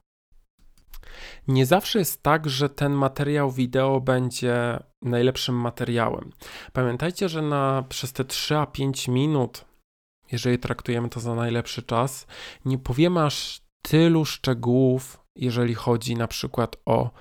Nie 1.48 1.66
zawsze 1.66 2.00
jest 2.00 2.24
tak, 2.24 2.50
że 2.50 2.70
ten 2.70 2.94
materiał 2.94 3.52
wideo 3.52 4.02
będzie 4.02 4.80
najlepszym 5.02 5.56
materiałem. 5.56 6.30
Pamiętajcie, 6.74 7.30
że 7.30 7.42
na, 7.42 7.84
przez 7.90 8.14
te 8.14 8.26
3 8.26 8.58
a 8.58 8.66
5 8.66 9.08
minut 9.08 9.66
jeżeli 10.32 10.60
traktujemy 10.60 11.10
to 11.10 11.20
za 11.20 11.36
najlepszy 11.36 11.84
czas, 11.84 12.28
nie 12.66 12.78
powiemy 12.78 13.24
aż 13.24 13.62
tylu 13.82 14.26
szczegółów, 14.26 15.20
jeżeli 15.36 15.74
chodzi 15.74 16.16
na 16.16 16.28
przykład 16.28 16.76
o 16.86 17.12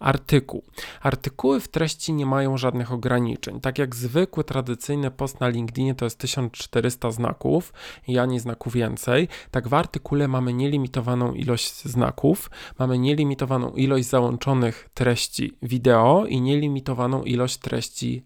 artykuł. 0.00 0.64
Artykuły 1.02 1.60
w 1.60 1.68
treści 1.68 2.12
nie 2.12 2.26
mają 2.26 2.56
żadnych 2.56 2.92
ograniczeń. 2.92 3.60
Tak 3.60 3.78
jak 3.78 3.96
zwykły, 3.96 4.44
tradycyjny 4.44 5.10
post 5.10 5.40
na 5.40 5.48
LinkedInie 5.48 5.94
to 5.94 6.04
jest 6.04 6.18
1400 6.18 7.10
znaków 7.10 7.72
i 8.08 8.18
ani 8.18 8.40
znaku 8.40 8.70
więcej, 8.70 9.28
tak 9.50 9.68
w 9.68 9.74
artykule 9.74 10.28
mamy 10.28 10.52
nielimitowaną 10.52 11.32
ilość 11.32 11.84
znaków, 11.84 12.50
mamy 12.78 12.98
nielimitowaną 12.98 13.70
ilość 13.70 14.08
załączonych 14.08 14.88
treści 14.94 15.52
wideo 15.62 16.26
i 16.26 16.40
nielimitowaną 16.40 17.22
ilość 17.22 17.56
treści 17.56 18.22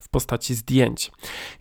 w 0.00 0.08
postaci 0.08 0.54
zdjęć. 0.54 1.10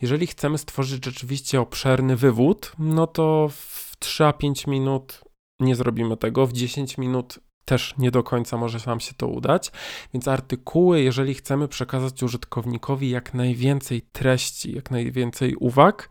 Jeżeli 0.02 0.28
chcemy 0.28 0.58
stworzyć 0.58 1.06
rzeczywiście 1.06 1.62
obszerny 1.62 2.16
wywód, 2.16 2.72
no 2.80 3.08
to 3.08 3.50
w 3.52 3.96
3 4.00 4.26
a 4.26 4.34
5 4.34 4.68
minut 4.68 5.22
nie 5.60 5.76
zrobimy 5.76 6.18
tego, 6.18 6.48
w 6.48 6.54
10 6.54 6.98
minut 6.98 7.40
też 7.66 7.94
nie 7.98 8.12
do 8.12 8.24
końca 8.24 8.58
może 8.58 8.78
nam 8.86 9.00
się 9.00 9.14
to 9.14 9.28
udać. 9.28 9.72
Więc 10.14 10.28
artykuły, 10.28 11.02
jeżeli 11.02 11.34
chcemy 11.34 11.68
przekazać 11.68 12.24
użytkownikowi 12.24 13.10
jak 13.10 13.34
najwięcej 13.34 14.02
treści, 14.02 14.76
jak 14.76 14.92
najwięcej 14.92 15.56
uwag, 15.56 16.10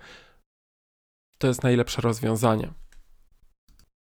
to 1.38 1.46
jest 1.46 1.62
najlepsze 1.62 2.02
rozwiązanie. 2.02 2.72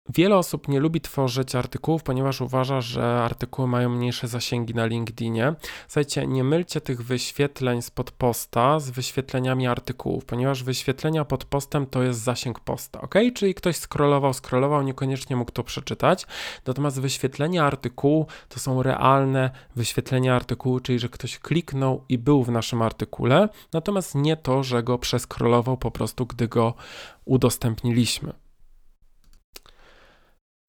Wiele 0.09 0.37
osób 0.37 0.68
nie 0.68 0.80
lubi 0.80 1.00
tworzyć 1.00 1.54
artykułów, 1.54 2.02
ponieważ 2.02 2.40
uważa, 2.40 2.80
że 2.80 3.23
artykuły 3.25 3.68
mają 3.68 3.88
mniejsze 3.88 4.28
zasięgi 4.28 4.75
na 4.75 4.87
LinkedInie. 4.87 5.54
Słuchajcie, 5.88 6.26
nie 6.26 6.44
mylcie 6.44 6.80
tych 6.80 7.02
wyświetleń 7.04 7.82
spod 7.82 8.11
posta 8.11 8.80
z 8.80 8.90
wyświetleniami 8.90 9.66
artykułów, 9.66 10.25
ponieważ 10.25 10.62
wyświetlenia 10.62 11.25
pod 11.25 11.44
postem 11.44 11.87
to 11.87 12.02
jest 12.02 12.21
zasięg 12.21 12.61
posta, 12.61 13.00
ok? 13.00 13.14
Czyli 13.35 13.54
ktoś 13.54 13.76
scrollował, 13.76 14.32
scrollował, 14.32 14.82
niekoniecznie 14.82 15.37
mógł 15.37 15.50
to 15.52 15.64
przeczytać. 15.64 16.26
Natomiast 16.66 17.00
wyświetlenia 17.00 17.64
artykułu 17.64 18.26
to 18.49 18.61
są 18.61 18.82
realne 18.82 19.50
wyświetlenia 19.76 20.37
artykułu, 20.37 20.80
czyli 20.80 20.99
że 20.99 21.09
ktoś 21.09 21.38
kliknął 21.38 22.04
i 22.09 22.18
był 22.18 22.44
w 22.44 22.50
naszym 22.50 22.82
artykule, 22.82 23.49
natomiast 23.73 24.14
nie 24.14 24.37
to, 24.37 24.62
że 24.62 24.82
go 24.82 24.99
przeskrolował 24.99 25.76
po 25.76 25.90
prostu, 25.90 26.26
gdy 26.26 26.49
go 26.49 26.75
udostępniliśmy. 27.25 28.41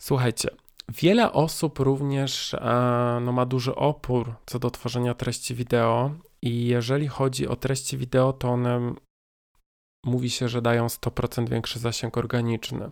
Słuchajcie, 0.01 0.49
wiele 0.89 1.33
osób 1.33 1.79
również 1.79 2.53
e, 2.53 3.19
no, 3.21 3.31
ma 3.31 3.45
duży 3.45 3.75
opór 3.75 4.35
co 4.45 4.59
do 4.59 4.71
tworzenia 4.71 5.13
treści 5.13 5.55
wideo 5.55 6.11
i 6.41 6.67
jeżeli 6.67 7.07
chodzi 7.07 7.47
o 7.47 7.55
treści 7.55 7.97
wideo, 7.97 8.33
to 8.33 8.49
one 8.49 8.93
mówi 10.05 10.29
się, 10.29 10.49
że 10.49 10.61
dają 10.61 10.87
100% 10.87 11.49
większy 11.49 11.79
zasięg 11.79 12.17
organiczny. 12.17 12.89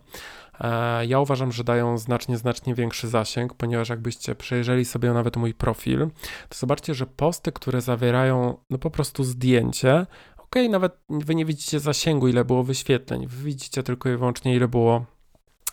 E, 0.60 1.06
ja 1.06 1.20
uważam, 1.20 1.52
że 1.52 1.64
dają 1.64 1.98
znacznie, 1.98 2.36
znacznie 2.36 2.74
większy 2.74 3.08
zasięg, 3.08 3.54
ponieważ 3.54 3.88
jakbyście 3.88 4.34
przejrzeli 4.34 4.84
sobie 4.84 5.12
nawet 5.12 5.36
mój 5.36 5.54
profil, 5.54 6.10
to 6.48 6.58
zobaczcie, 6.58 6.94
że 6.94 7.06
posty, 7.06 7.52
które 7.52 7.80
zawierają 7.80 8.56
no 8.70 8.78
po 8.78 8.90
prostu 8.90 9.24
zdjęcie, 9.24 10.06
ok, 10.38 10.54
nawet 10.70 10.98
wy 11.08 11.34
nie 11.34 11.44
widzicie 11.44 11.80
zasięgu, 11.80 12.28
ile 12.28 12.44
było 12.44 12.64
wyświetleń, 12.64 13.26
wy 13.26 13.44
widzicie 13.44 13.82
tylko 13.82 14.08
i 14.08 14.16
wyłącznie, 14.16 14.56
ile 14.56 14.68
było 14.68 15.04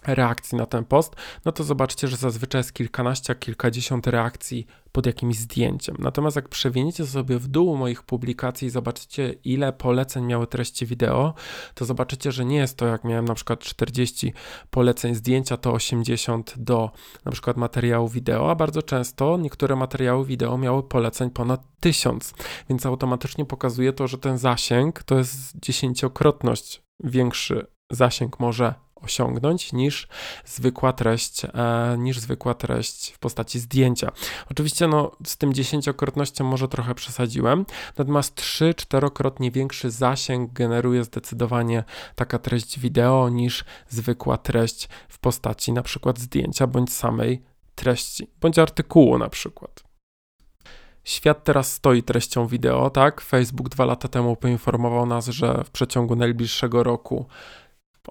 reakcji 0.07 0.57
na 0.57 0.65
ten 0.65 0.85
post, 0.85 1.15
no 1.45 1.51
to 1.51 1.63
zobaczcie, 1.63 2.07
że 2.07 2.17
zazwyczaj 2.17 2.59
jest 2.59 2.73
kilkanaście, 2.73 3.35
kilkadziesiąt 3.35 4.07
reakcji 4.07 4.67
pod 4.91 5.05
jakimś 5.05 5.35
zdjęciem. 5.35 5.95
Natomiast 5.99 6.35
jak 6.35 6.49
przewiniecie 6.49 7.05
sobie 7.05 7.39
w 7.39 7.47
dół 7.47 7.77
moich 7.77 8.03
publikacji 8.03 8.67
i 8.67 8.71
zobaczycie, 8.71 9.35
ile 9.43 9.73
poleceń 9.73 10.25
miały 10.25 10.47
treści 10.47 10.85
wideo, 10.85 11.33
to 11.73 11.85
zobaczycie, 11.85 12.31
że 12.31 12.45
nie 12.45 12.57
jest 12.57 12.77
to 12.77 12.85
jak 12.85 13.03
miałem 13.03 13.25
na 13.25 13.33
przykład 13.33 13.59
40 13.59 14.33
poleceń 14.69 15.15
zdjęcia, 15.15 15.57
to 15.57 15.71
80 15.71 16.53
do 16.57 16.91
na 17.25 17.31
przykład 17.31 17.57
materiału 17.57 18.07
wideo, 18.07 18.51
a 18.51 18.55
bardzo 18.55 18.81
często 18.81 19.37
niektóre 19.37 19.75
materiały 19.75 20.25
wideo 20.25 20.57
miały 20.57 20.83
poleceń 20.83 21.29
ponad 21.29 21.61
1000, 21.79 22.33
więc 22.69 22.85
automatycznie 22.85 23.45
pokazuje 23.45 23.93
to, 23.93 24.07
że 24.07 24.17
ten 24.17 24.37
zasięg 24.37 25.03
to 25.03 25.17
jest 25.17 25.59
dziesięciokrotność 25.61 26.81
większy 27.03 27.67
zasięg 27.91 28.39
może 28.39 28.73
osiągnąć 29.03 29.73
niż 29.73 30.07
zwykła 30.45 30.93
treść, 30.93 31.45
e, 31.45 31.49
niż 31.97 32.19
zwykła 32.19 32.53
treść 32.53 33.11
w 33.11 33.19
postaci 33.19 33.59
zdjęcia. 33.59 34.11
Oczywiście 34.51 34.87
no, 34.87 35.11
z 35.25 35.37
tym 35.37 35.53
dziesięciokrotnością 35.53 36.45
może 36.45 36.67
trochę 36.67 36.95
przesadziłem, 36.95 37.65
natomiast 37.97 38.35
trzy, 38.35 38.73
czterokrotnie 38.73 39.51
większy 39.51 39.91
zasięg 39.91 40.53
generuje 40.53 41.03
zdecydowanie 41.03 41.83
taka 42.15 42.39
treść 42.39 42.79
wideo 42.79 43.29
niż 43.29 43.65
zwykła 43.89 44.37
treść 44.37 44.89
w 45.09 45.19
postaci 45.19 45.71
na 45.71 45.81
przykład 45.81 46.19
zdjęcia 46.19 46.67
bądź 46.67 46.93
samej 46.93 47.41
treści, 47.75 48.27
bądź 48.41 48.59
artykułu 48.59 49.17
na 49.17 49.29
przykład. 49.29 49.83
Świat 51.03 51.43
teraz 51.43 51.73
stoi 51.73 52.03
treścią 52.03 52.47
wideo, 52.47 52.89
tak? 52.89 53.21
Facebook 53.21 53.69
dwa 53.69 53.85
lata 53.85 54.07
temu 54.07 54.35
poinformował 54.35 55.05
nas, 55.05 55.27
że 55.27 55.63
w 55.63 55.69
przeciągu 55.71 56.15
najbliższego 56.15 56.83
roku 56.83 57.27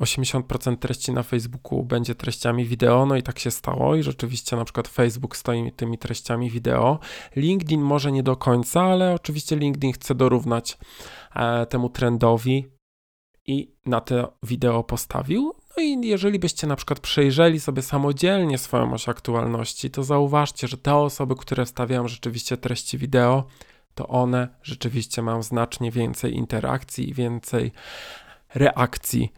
80% 0.00 0.76
treści 0.76 1.12
na 1.12 1.23
Facebooku 1.23 1.85
będzie 1.85 2.14
treściami 2.14 2.64
wideo, 2.64 3.07
no 3.07 3.17
i 3.17 3.23
tak 3.23 3.38
się 3.38 3.50
stało 3.50 3.97
i 3.97 4.02
rzeczywiście 4.02 4.57
na 4.57 4.64
przykład 4.64 4.88
Facebook 4.88 5.37
stoi 5.37 5.73
tymi 5.73 5.99
treściami 5.99 6.50
wideo. 6.50 6.99
LinkedIn 7.37 7.81
może 7.81 8.12
nie 8.12 8.23
do 8.23 8.37
końca, 8.37 8.83
ale 8.83 9.14
oczywiście 9.14 9.57
LinkedIn 9.57 9.93
chce 9.93 10.14
dorównać 10.14 10.78
e, 11.35 11.67
temu 11.67 11.88
trendowi 11.88 12.69
i 13.47 13.75
na 13.87 14.00
to 14.00 14.33
wideo 14.43 14.85
postawił. 14.85 15.55
No 15.76 15.83
i 15.83 16.09
jeżeli 16.09 16.38
byście 16.38 16.67
na 16.67 16.76
przykład 16.76 17.00
przejrzeli 17.00 17.61
sobie 17.61 17.83
samodzielnie 17.83 18.59
swoją 18.59 18.93
oś 18.93 19.09
aktualności, 19.09 19.90
to 19.90 20.02
zauważcie, 20.02 20.69
że 20.69 20.76
te 20.76 20.95
osoby, 20.95 21.37
które 21.37 21.67
wstawiają 21.67 22.09
rzeczywiście 22.09 22.57
treści 22.57 22.99
wideo, 22.99 23.45
to 23.95 24.09
one 24.09 24.49
rzeczywiście 24.62 25.23
mają 25.23 25.43
znacznie 25.43 25.90
więcej 25.90 26.35
interakcji 26.35 27.11
i 27.11 27.14
więcej 27.14 27.73
reakcji 28.55 29.33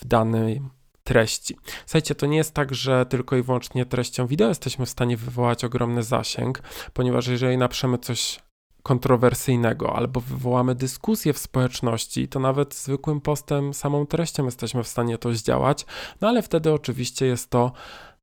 w 0.00 0.04
danej 0.04 0.62
treści. 1.04 1.56
Słuchajcie, 1.86 2.14
to 2.14 2.26
nie 2.26 2.36
jest 2.36 2.54
tak, 2.54 2.74
że 2.74 3.06
tylko 3.06 3.36
i 3.36 3.42
wyłącznie 3.42 3.86
treścią 3.86 4.26
wideo 4.26 4.48
jesteśmy 4.48 4.86
w 4.86 4.90
stanie 4.90 5.16
wywołać 5.16 5.64
ogromny 5.64 6.02
zasięg, 6.02 6.62
ponieważ 6.92 7.26
jeżeli 7.26 7.56
naprzemy 7.56 7.98
coś 7.98 8.40
kontrowersyjnego 8.82 9.96
albo 9.96 10.20
wywołamy 10.20 10.74
dyskusję 10.74 11.32
w 11.32 11.38
społeczności, 11.38 12.28
to 12.28 12.40
nawet 12.40 12.74
zwykłym 12.74 13.20
postem, 13.20 13.74
samą 13.74 14.06
treścią 14.06 14.44
jesteśmy 14.44 14.84
w 14.84 14.88
stanie 14.88 15.18
to 15.18 15.34
zdziałać, 15.34 15.86
no 16.20 16.28
ale 16.28 16.42
wtedy 16.42 16.72
oczywiście 16.72 17.26
jest 17.26 17.50
to 17.50 17.72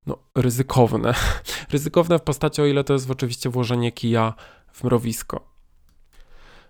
no, 0.05 0.17
ryzykowne. 0.35 1.13
ryzykowne 1.73 2.19
w 2.19 2.21
postaci, 2.21 2.61
o 2.61 2.65
ile 2.65 2.83
to 2.83 2.93
jest 2.93 3.11
oczywiście 3.11 3.49
włożenie 3.49 3.91
kija 3.91 4.33
w 4.71 4.83
mrowisko. 4.83 5.56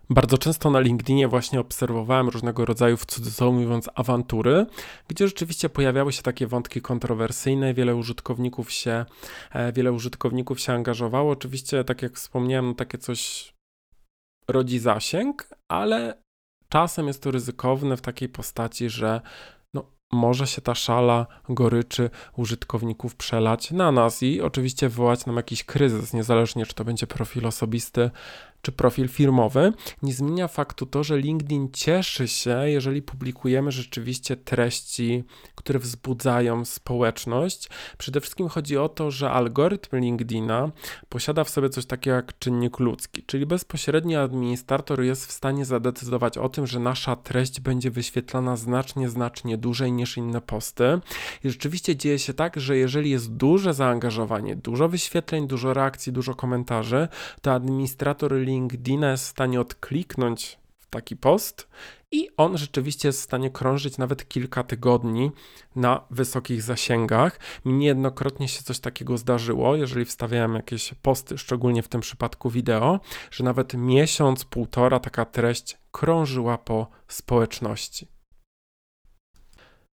Bardzo 0.09 0.37
często 0.37 0.69
na 0.69 0.79
LinkedInie 0.79 1.27
właśnie 1.27 1.59
obserwowałem 1.59 2.29
różnego 2.29 2.65
rodzaju, 2.65 2.97
w 2.97 3.05
cudzysłowie 3.05 3.59
mówiąc, 3.59 3.89
awantury, 3.95 4.65
gdzie 5.07 5.27
rzeczywiście 5.27 5.69
pojawiały 5.69 6.13
się 6.13 6.21
takie 6.21 6.47
wątki 6.47 6.81
kontrowersyjne, 6.81 7.73
wiele 7.73 7.95
użytkowników 7.95 8.71
się, 8.71 9.05
e, 9.51 9.73
wiele 9.73 9.91
użytkowników 9.91 10.59
się 10.59 10.73
angażowało. 10.73 11.31
Oczywiście, 11.31 11.83
tak 11.83 12.01
jak 12.01 12.15
wspomniałem, 12.15 12.67
no 12.67 12.73
takie 12.73 12.97
coś 12.97 13.53
rodzi 14.47 14.79
zasięg, 14.79 15.47
ale 15.67 16.21
czasem 16.69 17.07
jest 17.07 17.23
to 17.23 17.31
ryzykowne 17.31 17.97
w 17.97 18.01
takiej 18.01 18.29
postaci, 18.29 18.89
że 18.89 19.21
może 20.11 20.47
się 20.47 20.61
ta 20.61 20.75
szala 20.75 21.27
goryczy 21.49 22.09
użytkowników 22.35 23.15
przelać 23.15 23.71
na 23.71 23.91
nas 23.91 24.23
i 24.23 24.41
oczywiście 24.41 24.89
wywołać 24.89 25.25
nam 25.25 25.35
jakiś 25.35 25.63
kryzys, 25.63 26.13
niezależnie 26.13 26.65
czy 26.65 26.73
to 26.73 26.85
będzie 26.85 27.07
profil 27.07 27.45
osobisty, 27.45 28.11
czy 28.67 28.71
profil 28.71 29.07
firmowy, 29.07 29.73
nie 30.01 30.13
zmienia 30.13 30.47
faktu 30.47 30.85
to, 30.85 31.03
że 31.03 31.17
LinkedIn 31.17 31.69
cieszy 31.73 32.27
się, 32.27 32.57
jeżeli 32.65 33.01
publikujemy 33.01 33.71
rzeczywiście 33.71 34.37
treści, 34.37 35.23
które 35.55 35.79
wzbudzają 35.79 36.65
społeczność. 36.65 37.69
Przede 37.97 38.21
wszystkim 38.21 38.47
chodzi 38.47 38.77
o 38.77 38.89
to, 38.89 39.11
że 39.11 39.31
algorytm 39.31 39.97
LinkedIna 39.97 40.71
posiada 41.09 41.43
w 41.43 41.49
sobie 41.49 41.69
coś 41.69 41.85
takiego 41.85 42.15
jak 42.15 42.39
czynnik 42.39 42.79
ludzki, 42.79 43.23
czyli 43.23 43.45
bezpośrednio 43.45 44.21
administrator 44.21 45.01
jest 45.01 45.25
w 45.25 45.31
stanie 45.31 45.65
zadecydować 45.65 46.37
o 46.37 46.49
tym, 46.49 46.67
że 46.67 46.79
nasza 46.79 47.15
treść 47.15 47.59
będzie 47.59 47.91
wyświetlana 47.91 48.55
znacznie, 48.55 49.09
znacznie 49.09 49.57
dłużej 49.57 49.91
niż 49.91 50.17
inne 50.17 50.41
posty. 50.41 50.99
I 51.43 51.49
rzeczywiście 51.49 51.95
dzieje 51.95 52.19
się 52.19 52.33
tak, 52.33 52.59
że 52.59 52.77
jeżeli 52.77 53.09
jest 53.09 53.33
duże 53.33 53.73
zaangażowanie, 53.73 54.55
dużo 54.55 54.89
wyświetleń, 54.89 55.47
dużo 55.47 55.73
reakcji, 55.73 56.13
dużo 56.13 56.35
komentarzy, 56.35 57.07
to 57.41 57.53
administrator 57.53 58.33
LinkedIna 58.57 59.11
jest 59.11 59.23
w 59.23 59.27
stanie 59.27 59.61
odkliknąć 59.61 60.59
w 60.77 60.87
taki 60.89 61.15
post 61.15 61.67
i 62.11 62.29
on 62.37 62.57
rzeczywiście 62.57 63.07
jest 63.07 63.19
w 63.19 63.23
stanie 63.23 63.49
krążyć 63.49 63.97
nawet 63.97 64.29
kilka 64.29 64.63
tygodni 64.63 65.31
na 65.75 66.05
wysokich 66.11 66.61
zasięgach. 66.61 67.39
Mi 67.65 67.73
niejednokrotnie 67.73 68.47
się 68.47 68.63
coś 68.63 68.79
takiego 68.79 69.17
zdarzyło, 69.17 69.75
jeżeli 69.75 70.05
wstawiałem 70.05 70.55
jakieś 70.55 70.93
posty, 71.01 71.37
szczególnie 71.37 71.83
w 71.83 71.87
tym 71.87 72.01
przypadku 72.01 72.49
wideo, 72.49 72.99
że 73.31 73.43
nawet 73.43 73.73
miesiąc, 73.73 74.45
półtora 74.45 74.99
taka 74.99 75.25
treść 75.25 75.77
krążyła 75.91 76.57
po 76.57 76.87
społeczności. 77.07 78.16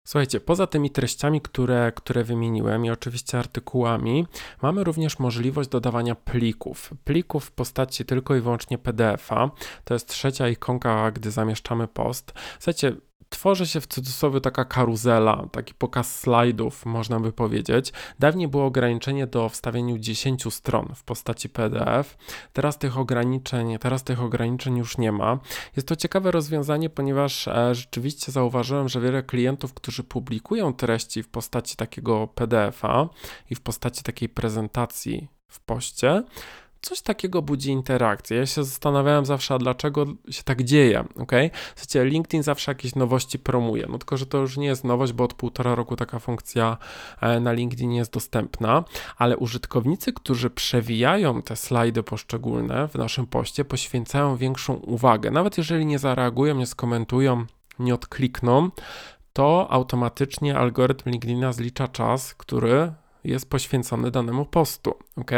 Słuchajcie, 0.08 0.40
poza 0.40 0.66
tymi 0.66 0.90
treściami, 0.90 1.40
które, 1.40 1.92
które 1.94 2.24
wymieniłem 2.24 2.84
i 2.84 2.90
oczywiście 2.90 3.38
artykułami, 3.38 4.26
mamy 4.62 4.84
również 4.84 5.18
możliwość 5.18 5.68
dodawania 5.68 6.14
plików. 6.14 6.90
Plików 7.04 7.44
w 7.44 7.50
postaci 7.50 8.04
tylko 8.04 8.36
i 8.36 8.40
wyłącznie 8.40 8.78
PDF-a. 8.78 9.50
To 9.84 9.94
jest 9.94 10.08
trzecia 10.08 10.48
ikonka, 10.48 11.10
gdy 11.10 11.30
zamieszczamy 11.30 11.88
post. 11.88 12.32
Słuchajcie, 12.58 12.96
tworzy 13.28 13.66
się 13.66 13.80
w 13.80 13.86
cudzysłowie 13.86 14.40
taka 14.40 14.64
karuzela, 14.64 15.46
taki 15.52 15.74
pokaz 15.74 16.20
slajdów, 16.20 16.86
można 16.86 17.20
by 17.20 17.32
powiedzieć. 17.32 17.92
Dawniej 18.18 18.48
było 18.48 18.64
ograniczenie 18.64 19.26
do 19.26 19.48
wstawienia 19.48 19.98
10 19.98 20.54
stron 20.54 20.92
w 20.94 21.04
postaci 21.04 21.48
PDF. 21.48 22.16
Teraz 22.52 22.78
tych 22.78 22.98
ograniczeń, 22.98 23.78
teraz 23.78 24.04
tych 24.04 24.22
ograniczeń 24.22 24.76
już 24.76 24.98
nie 24.98 25.12
ma. 25.12 25.38
Jest 25.76 25.88
to 25.88 25.96
ciekawe 25.96 26.30
rozwiązanie, 26.30 26.90
ponieważ 26.90 27.48
e, 27.48 27.74
rzeczywiście 27.74 28.32
zauważyłem, 28.32 28.88
że 28.88 29.00
wiele 29.00 29.22
klientów, 29.22 29.74
którzy 29.74 30.04
publikują 30.04 30.74
treści 30.74 31.22
w 31.22 31.28
postaci 31.28 31.76
takiego 31.76 32.26
PDF-a 32.26 33.08
i 33.50 33.54
w 33.54 33.60
postaci 33.60 34.02
takiej 34.02 34.28
prezentacji 34.28 35.28
w 35.48 35.60
poście, 35.60 36.22
coś 36.82 37.00
takiego 37.00 37.42
budzi 37.42 37.70
interakcję. 37.70 38.36
Ja 38.36 38.46
się 38.46 38.64
zastanawiałem 38.64 39.26
zawsze, 39.26 39.54
a 39.54 39.58
dlaczego 39.58 40.06
się 40.30 40.42
tak 40.42 40.62
dzieje, 40.62 41.00
ok? 41.00 41.32
Słuchajcie, 41.76 42.04
LinkedIn 42.04 42.42
zawsze 42.42 42.70
jakieś 42.70 42.94
nowości 42.94 43.38
promuje, 43.38 43.86
no 43.90 43.98
tylko, 43.98 44.16
że 44.16 44.26
to 44.26 44.38
już 44.38 44.56
nie 44.56 44.66
jest 44.66 44.84
nowość, 44.84 45.12
bo 45.12 45.24
od 45.24 45.34
półtora 45.34 45.74
roku 45.74 45.96
taka 45.96 46.18
funkcja 46.18 46.76
e, 47.20 47.40
na 47.40 47.52
LinkedIn 47.52 47.92
jest 47.92 48.12
dostępna, 48.12 48.84
ale 49.16 49.36
użytkownicy, 49.36 50.12
którzy 50.12 50.50
przewijają 50.50 51.42
te 51.42 51.56
slajdy 51.56 52.02
poszczególne 52.02 52.88
w 52.88 52.94
naszym 52.94 53.26
poście, 53.26 53.64
poświęcają 53.64 54.36
większą 54.36 54.74
uwagę. 54.74 55.30
Nawet 55.30 55.58
jeżeli 55.58 55.86
nie 55.86 55.98
zareagują, 55.98 56.54
nie 56.54 56.66
skomentują, 56.66 57.46
nie 57.78 57.94
odklikną, 57.94 58.70
to 59.32 59.66
automatycznie 59.70 60.58
algorytm 60.58 61.10
LinkedIna 61.10 61.52
zlicza 61.52 61.88
czas, 61.88 62.34
który 62.34 62.92
jest 63.24 63.50
poświęcony 63.50 64.10
danemu 64.10 64.44
postu, 64.44 64.94
ok? 65.16 65.30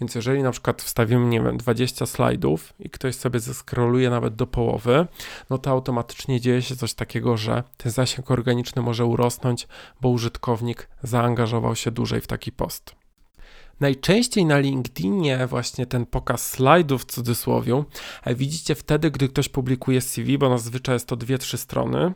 Więc 0.00 0.14
jeżeli 0.14 0.42
na 0.42 0.50
przykład 0.50 0.82
wstawimy, 0.82 1.26
nie 1.26 1.40
wiem, 1.40 1.56
20 1.56 2.06
slajdów 2.06 2.74
i 2.80 2.90
ktoś 2.90 3.14
sobie 3.14 3.40
zeskroluje 3.40 4.10
nawet 4.10 4.34
do 4.34 4.46
połowy, 4.46 5.06
no 5.50 5.58
to 5.58 5.70
automatycznie 5.70 6.40
dzieje 6.40 6.62
się 6.62 6.76
coś 6.76 6.94
takiego, 6.94 7.36
że 7.36 7.62
ten 7.76 7.92
zasięg 7.92 8.30
organiczny 8.30 8.82
może 8.82 9.04
urosnąć, 9.04 9.68
bo 10.00 10.08
użytkownik 10.08 10.88
zaangażował 11.02 11.76
się 11.76 11.90
dłużej 11.90 12.20
w 12.20 12.26
taki 12.26 12.52
post. 12.52 12.98
Najczęściej 13.80 14.44
na 14.44 14.58
LinkedInie 14.58 15.46
właśnie 15.46 15.86
ten 15.86 16.06
pokaz 16.06 16.46
slajdów 16.46 17.02
w 17.02 17.04
cudzysłowie 17.04 17.84
widzicie 18.26 18.74
wtedy, 18.74 19.10
gdy 19.10 19.28
ktoś 19.28 19.48
publikuje 19.48 20.00
CV, 20.00 20.38
bo 20.38 20.58
zazwyczaj 20.58 20.94
jest 20.94 21.06
to 21.06 21.16
dwie, 21.16 21.38
trzy 21.38 21.58
strony 21.58 22.12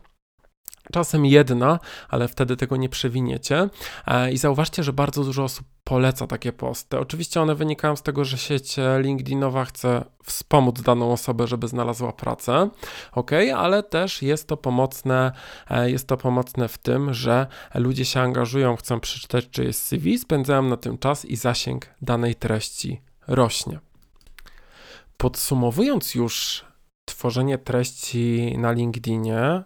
czasem 0.93 1.27
jedna, 1.27 1.79
ale 2.09 2.29
wtedy 2.29 2.57
tego 2.57 2.77
nie 2.77 2.89
przewiniecie. 2.89 3.69
E, 4.07 4.33
I 4.33 4.39
zauważcie, 4.39 4.83
że 4.83 4.93
bardzo 4.93 5.25
dużo 5.25 5.45
osób 5.45 5.67
poleca 5.85 6.27
takie 6.27 6.53
posty. 6.53 6.99
Oczywiście 6.99 7.41
one 7.41 7.55
wynikają 7.55 7.97
z 7.97 8.03
tego, 8.03 8.25
że 8.25 8.39
sieć 8.39 8.77
LinkedInowa 8.99 9.65
chce 9.65 10.05
wspomóc 10.25 10.83
daną 10.83 11.12
osobę, 11.12 11.47
żeby 11.47 11.69
znalazła 11.69 12.12
pracę, 12.12 12.71
ok, 13.12 13.31
ale 13.57 13.83
też 13.83 14.23
jest 14.23 14.49
to 14.49 14.57
pomocne, 14.57 15.33
e, 15.71 15.91
jest 15.91 16.09
to 16.09 16.17
pomocne 16.17 16.69
w 16.69 16.79
tym, 16.79 17.15
że 17.15 17.47
ludzie 17.75 18.05
się 18.05 18.21
angażują, 18.21 18.77
chcą 18.77 19.01
przeczytać, 19.01 19.51
czy 19.51 19.65
jest 19.65 19.83
CV, 19.83 20.19
spędzają 20.19 20.62
na 20.62 20.77
tym 20.77 20.99
czas 20.99 21.25
i 21.25 21.37
zasięg 21.37 21.87
danej 22.03 22.35
treści 22.35 23.03
rośnie. 23.27 23.81
Podsumowując 25.17 26.15
już 26.15 26.65
tworzenie 27.05 27.59
treści 27.59 28.55
na 28.59 28.73
LinkedInie, 28.73 29.62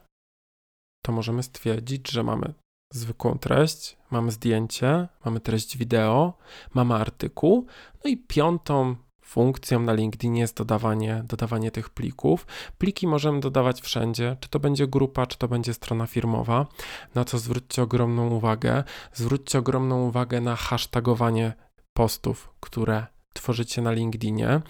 to 1.07 1.13
możemy 1.13 1.43
stwierdzić, 1.43 2.11
że 2.11 2.23
mamy 2.23 2.55
zwykłą 2.93 3.39
treść, 3.39 3.97
mamy 4.11 4.33
zdjęcie, 4.33 5.09
mamy 5.25 5.41
treść 5.41 5.79
wideo, 5.79 6.35
mamy 6.75 6.95
artykuł, 6.95 7.67
no 8.05 8.11
i 8.11 8.17
piątą 8.17 8.97
funkcją 9.23 9.81
na 9.81 9.93
LinkedInie 9.93 10.41
jest 10.41 10.57
dodawanie, 10.57 11.25
dodawanie 11.29 11.71
tych 11.71 11.91
plików. 11.91 12.47
Pliki 12.79 13.07
możemy 13.07 13.41
dodawać 13.41 13.81
wszędzie, 13.81 14.37
czy 14.41 14.49
to 14.49 14.61
będzie 14.61 14.87
grupa, 14.87 15.27
czy 15.27 15.39
to 15.39 15.49
będzie 15.49 15.75
strona 15.75 16.07
firmowa, 16.07 16.67
na 17.15 17.25
co 17.25 17.39
zwróćcie 17.39 17.83
ogromną 17.83 18.31
uwagę. 18.31 18.85
Zwróćcie 19.13 19.59
ogromną 19.59 20.09
uwagę 20.09 20.41
na 20.41 20.57
hashtagowanie 20.57 21.53
postów, 21.93 22.51
które 22.61 23.07
tworzycie 23.37 23.83
na 23.83 23.93
LinkedInie 23.93 24.61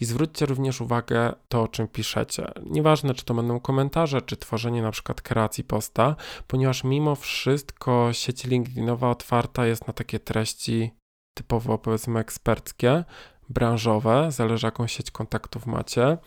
i 0.00 0.04
zwróćcie 0.04 0.46
również 0.46 0.80
uwagę 0.80 1.32
to, 1.48 1.62
o 1.62 1.68
czym 1.68 1.88
piszecie. 1.88 2.52
Nieważne, 2.66 3.14
czy 3.14 3.24
to 3.24 3.34
będą 3.34 3.60
komentarze, 3.60 4.22
czy 4.22 4.36
tworzenie 4.36 4.82
na 4.82 4.90
przykład 4.90 5.22
kreacji 5.22 5.64
posta, 5.64 6.16
ponieważ 6.46 6.84
mimo 6.84 7.14
wszystko 7.14 8.12
sieć 8.12 8.44
LinkedInowa 8.44 9.10
otwarta 9.10 9.66
jest 9.66 9.86
na 9.86 9.92
takie 9.92 10.18
treści 10.18 10.90
typowo 11.34 11.78
powiedzmy 11.78 12.20
eksperckie, 12.20 13.04
branżowe, 13.48 14.32
zależy 14.32 14.66
jaką 14.66 14.86
sieć 14.86 15.10
kontaktów 15.10 15.66
macie, 15.66 16.18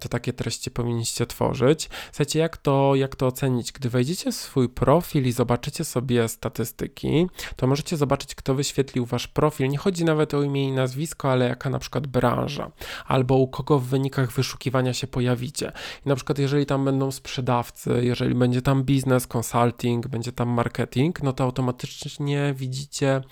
to 0.00 0.08
takie 0.08 0.32
treści 0.32 0.70
powinniście 0.70 1.26
tworzyć. 1.26 1.90
Słuchajcie, 2.12 2.38
jak 2.38 2.56
to, 2.56 2.94
jak 2.94 3.16
to 3.16 3.26
ocenić? 3.26 3.72
Gdy 3.72 3.88
wejdziecie 3.88 4.32
w 4.32 4.34
swój 4.34 4.68
profil 4.68 5.26
i 5.26 5.32
zobaczycie 5.32 5.84
sobie 5.84 6.28
statystyki, 6.28 7.26
to 7.56 7.66
możecie 7.66 7.96
zobaczyć, 7.96 8.34
kto 8.34 8.54
wyświetlił 8.54 9.06
wasz 9.06 9.28
profil. 9.28 9.68
Nie 9.68 9.78
chodzi 9.78 10.04
nawet 10.04 10.34
o 10.34 10.42
imię 10.42 10.64
i 10.64 10.72
nazwisko, 10.72 11.32
ale 11.32 11.48
jaka 11.48 11.70
na 11.70 11.78
przykład 11.78 12.06
branża, 12.06 12.70
albo 13.06 13.36
u 13.36 13.48
kogo 13.48 13.78
w 13.78 13.84
wynikach 13.84 14.32
wyszukiwania 14.32 14.94
się 14.94 15.06
pojawicie. 15.06 15.72
I 16.06 16.08
na 16.08 16.14
przykład, 16.14 16.38
jeżeli 16.38 16.66
tam 16.66 16.84
będą 16.84 17.10
sprzedawcy, 17.10 18.00
jeżeli 18.02 18.34
będzie 18.34 18.62
tam 18.62 18.84
biznes, 18.84 19.26
consulting, 19.36 20.08
będzie 20.08 20.32
tam 20.32 20.48
marketing, 20.48 21.22
no 21.22 21.32
to 21.32 21.44
automatycznie 21.44 22.54
widzicie, 22.56 23.22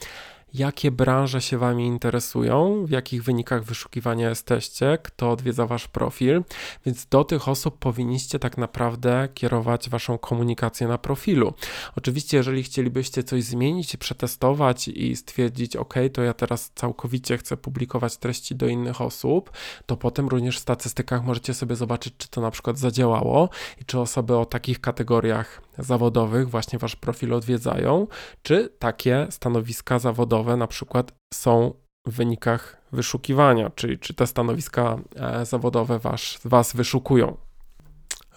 jakie 0.59 0.91
branże 0.91 1.41
się 1.41 1.59
Wami 1.59 1.87
interesują, 1.87 2.87
w 2.87 2.91
jakich 2.91 3.25
wynikach 3.25 3.65
wyszukiwania 3.65 4.29
jesteście, 4.29 4.99
kto 5.03 5.31
odwiedza 5.31 5.67
Wasz 5.67 5.89
profil, 5.89 6.43
więc 6.87 7.07
do 7.07 7.25
tych 7.25 7.49
osób 7.49 7.79
powinniście 7.79 8.39
tak 8.39 8.59
naprawdę 8.59 9.29
kierować 9.35 9.91
Waszą 9.91 10.19
komunikację 10.19 10.89
na 10.89 10.99
profilu. 10.99 11.55
Oczywiście, 11.97 12.37
jeżeli 12.37 12.63
chcielibyście 12.63 13.23
coś 13.23 13.45
zmienić, 13.45 13.97
przetestować 13.97 14.89
i 14.89 15.17
stwierdzić, 15.17 15.77
OK, 15.77 15.95
to 16.13 16.23
ja 16.23 16.35
teraz 16.35 16.71
całkowicie 16.75 17.39
chcę 17.39 17.57
publikować 17.57 18.17
treści 18.17 18.55
do 18.55 18.67
innych 18.67 19.01
osób, 19.01 19.51
to 19.87 19.97
potem 19.97 20.29
również 20.29 20.59
w 20.59 20.63
statystykach 20.63 21.25
możecie 21.25 21.55
sobie 21.55 21.77
zobaczyć, 21.77 22.15
czy 22.19 22.29
to 22.29 22.41
na 22.41 22.51
przykład 22.51 22.79
zadziałało 22.79 23.49
i 23.81 23.85
czy 23.85 24.01
osoby 24.01 24.37
o 24.37 24.45
takich 24.45 24.81
kategoriach 24.81 25.66
zawodowych 25.79 26.51
właśnie 26.51 26.79
Wasz 26.79 26.97
profil 26.97 27.35
odwiedzają, 27.35 28.07
czy 28.43 28.69
takie 28.79 29.27
stanowiska 29.31 29.99
zawodowe 29.99 30.57
na 30.57 30.67
przykład 30.67 31.13
są 31.35 31.75
w 32.07 32.13
wynikach 32.13 32.77
wyszukiwania, 32.93 33.71
czyli 33.71 33.99
czy 33.99 34.15
te 34.15 34.27
stanowiska 34.27 34.99
e, 35.17 35.47
zawodowe 35.47 35.99
was, 35.99 36.39
was 36.45 36.77
wyszukują. 36.77 37.37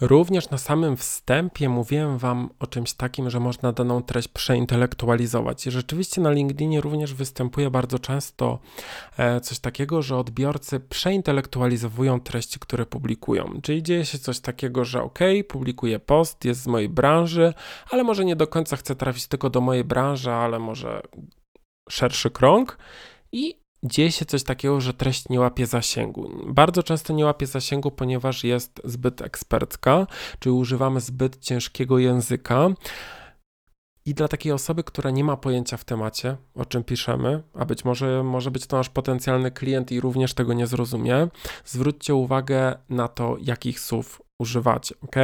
Również 0.02 0.50
na 0.50 0.58
samym 0.58 0.98
wstępie 0.98 1.70
mówiłem 1.70 2.18
Wam 2.18 2.50
o 2.60 2.68
czymś 2.68 2.94
takim, 2.94 3.30
że 3.30 3.40
można 3.40 3.72
daną 3.72 4.04
treść 4.04 4.28
przeintelektualizować. 4.28 5.68
I 5.68 5.72
rzeczywiście 5.72 6.22
na 6.22 6.32
LinkedInie 6.32 6.82
również 6.82 7.14
występuje 7.14 7.70
bardzo 7.70 8.00
często 8.00 8.60
e, 9.18 9.42
coś 9.42 9.60
takiego, 9.60 10.02
że 10.02 10.18
odbiorcy 10.18 10.80
przeintelektualizowują 10.80 12.20
treści, 12.20 12.60
które 12.60 12.86
publikują. 12.86 13.60
Czyli 13.64 13.84
dzieje 13.84 14.06
się 14.06 14.20
coś 14.20 14.40
takiego, 14.40 14.86
że 14.86 15.04
ok, 15.04 15.20
publikuję 15.48 16.00
post, 16.00 16.46
jest 16.46 16.62
z 16.62 16.68
mojej 16.68 16.90
branży, 16.90 17.54
ale 17.92 18.04
może 18.04 18.26
nie 18.26 18.36
do 18.36 18.48
końca 18.48 18.76
chcę 18.76 18.96
trafić 18.96 19.28
tylko 19.28 19.50
do 19.50 19.62
mojej 19.62 19.84
branży, 19.84 20.32
ale 20.32 20.60
może 20.60 21.02
szerszy 21.90 22.32
krąg. 22.32 22.78
I 23.32 23.60
dzieje 23.84 24.12
się 24.12 24.26
coś 24.26 24.44
takiego, 24.44 24.82
że 24.82 24.94
treść 24.94 25.30
nie 25.30 25.40
łapie 25.40 25.66
zasięgu. 25.66 26.30
Bardzo 26.48 26.84
często 26.84 27.14
nie 27.14 27.26
łapie 27.26 27.48
zasięgu, 27.48 27.92
ponieważ 27.92 28.44
jest 28.44 28.82
zbyt 28.84 29.22
ekspercka, 29.22 30.08
czy 30.40 30.52
używamy 30.52 31.00
zbyt 31.00 31.38
ciężkiego 31.40 32.00
języka. 32.00 32.70
I 34.06 34.14
dla 34.14 34.28
takiej 34.28 34.52
osoby, 34.52 34.84
która 34.84 35.12
nie 35.12 35.24
ma 35.24 35.38
pojęcia 35.38 35.78
w 35.78 35.86
temacie, 35.86 36.38
o 36.56 36.66
czym 36.66 36.84
piszemy, 36.84 37.44
a 37.54 37.66
być 37.66 37.86
może 37.86 38.24
może 38.24 38.52
być 38.52 38.68
to 38.68 38.78
nasz 38.78 38.90
potencjalny 38.90 39.52
klient 39.52 39.92
i 39.92 40.02
również 40.02 40.34
tego 40.34 40.54
nie 40.54 40.68
zrozumie, 40.68 41.28
zwróćcie 41.66 42.16
uwagę 42.16 42.78
na 42.90 43.08
to, 43.08 43.38
jakich 43.42 43.80
słów 43.80 44.22
używacie, 44.40 44.96
ok? 45.02 45.16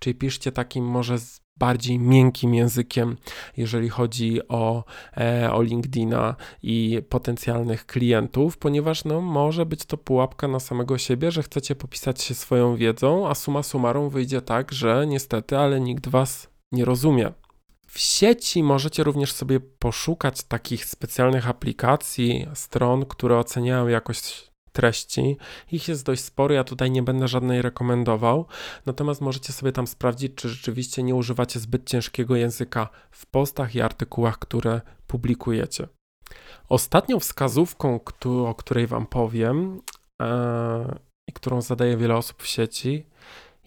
Czyli 0.00 0.14
piszcie 0.14 0.52
takim 0.52 0.84
może 0.84 1.16
bardziej 1.58 1.98
miękkim 1.98 2.54
językiem, 2.54 3.16
jeżeli 3.56 3.88
chodzi 3.88 4.48
o, 4.48 4.84
e, 5.16 5.52
o 5.52 5.62
LinkedIna 5.62 6.36
i 6.62 7.02
potencjalnych 7.08 7.86
klientów, 7.86 8.58
ponieważ 8.58 9.04
no, 9.04 9.20
może 9.20 9.66
być 9.66 9.84
to 9.84 9.96
pułapka 9.96 10.48
na 10.48 10.60
samego 10.60 10.98
siebie, 10.98 11.30
że 11.30 11.42
chcecie 11.42 11.74
popisać 11.74 12.22
się 12.22 12.34
swoją 12.34 12.76
wiedzą, 12.76 13.28
a 13.28 13.34
suma 13.34 13.62
summarum 13.62 14.10
wyjdzie 14.10 14.42
tak, 14.42 14.72
że 14.72 15.06
niestety, 15.06 15.58
ale 15.58 15.80
nikt 15.80 16.08
was 16.08 16.48
nie 16.72 16.84
rozumie. 16.84 17.32
W 17.86 17.98
sieci 17.98 18.62
możecie 18.62 19.04
również 19.04 19.32
sobie 19.32 19.60
poszukać 19.60 20.42
takich 20.42 20.84
specjalnych 20.84 21.48
aplikacji, 21.48 22.46
stron, 22.54 23.06
które 23.06 23.38
oceniają 23.38 23.88
jakość 23.88 24.47
treści. 24.78 25.36
Ich 25.72 25.88
jest 25.88 26.04
dość 26.04 26.24
sporo, 26.24 26.54
ja 26.54 26.64
tutaj 26.64 26.90
nie 26.90 27.02
będę 27.02 27.28
żadnej 27.28 27.62
rekomendował, 27.62 28.46
natomiast 28.86 29.20
możecie 29.20 29.52
sobie 29.52 29.72
tam 29.72 29.86
sprawdzić, 29.86 30.32
czy 30.34 30.48
rzeczywiście 30.48 31.02
nie 31.02 31.14
używacie 31.14 31.60
zbyt 31.60 31.90
ciężkiego 31.90 32.36
języka 32.36 32.88
w 33.10 33.26
postach 33.26 33.74
i 33.74 33.80
artykułach, 33.80 34.38
które 34.38 34.80
publikujecie. 35.06 35.88
Ostatnią 36.68 37.20
wskazówką, 37.20 38.00
o 38.24 38.54
której 38.54 38.86
Wam 38.86 39.06
powiem 39.06 39.80
e, 40.22 40.98
i 41.28 41.32
którą 41.32 41.60
zadaje 41.60 41.96
wiele 41.96 42.16
osób 42.16 42.42
w 42.42 42.46
sieci, 42.46 43.06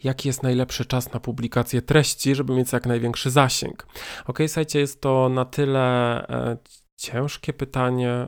jaki 0.04 0.30
jest 0.30 0.44
najlepszy 0.44 0.86
czas 0.86 1.14
na 1.14 1.20
publikację 1.20 1.82
treści, 1.82 2.36
żeby 2.36 2.54
mieć 2.56 2.74
jak 2.74 2.86
największy 2.86 3.30
zasięg. 3.32 3.88
Ok, 4.26 4.40
słuchajcie, 4.48 4.80
jest 4.80 5.02
to 5.02 5.30
na 5.30 5.46
tyle 5.46 5.82
e, 6.28 6.58
ciężkie 6.98 7.54
pytanie, 7.54 8.28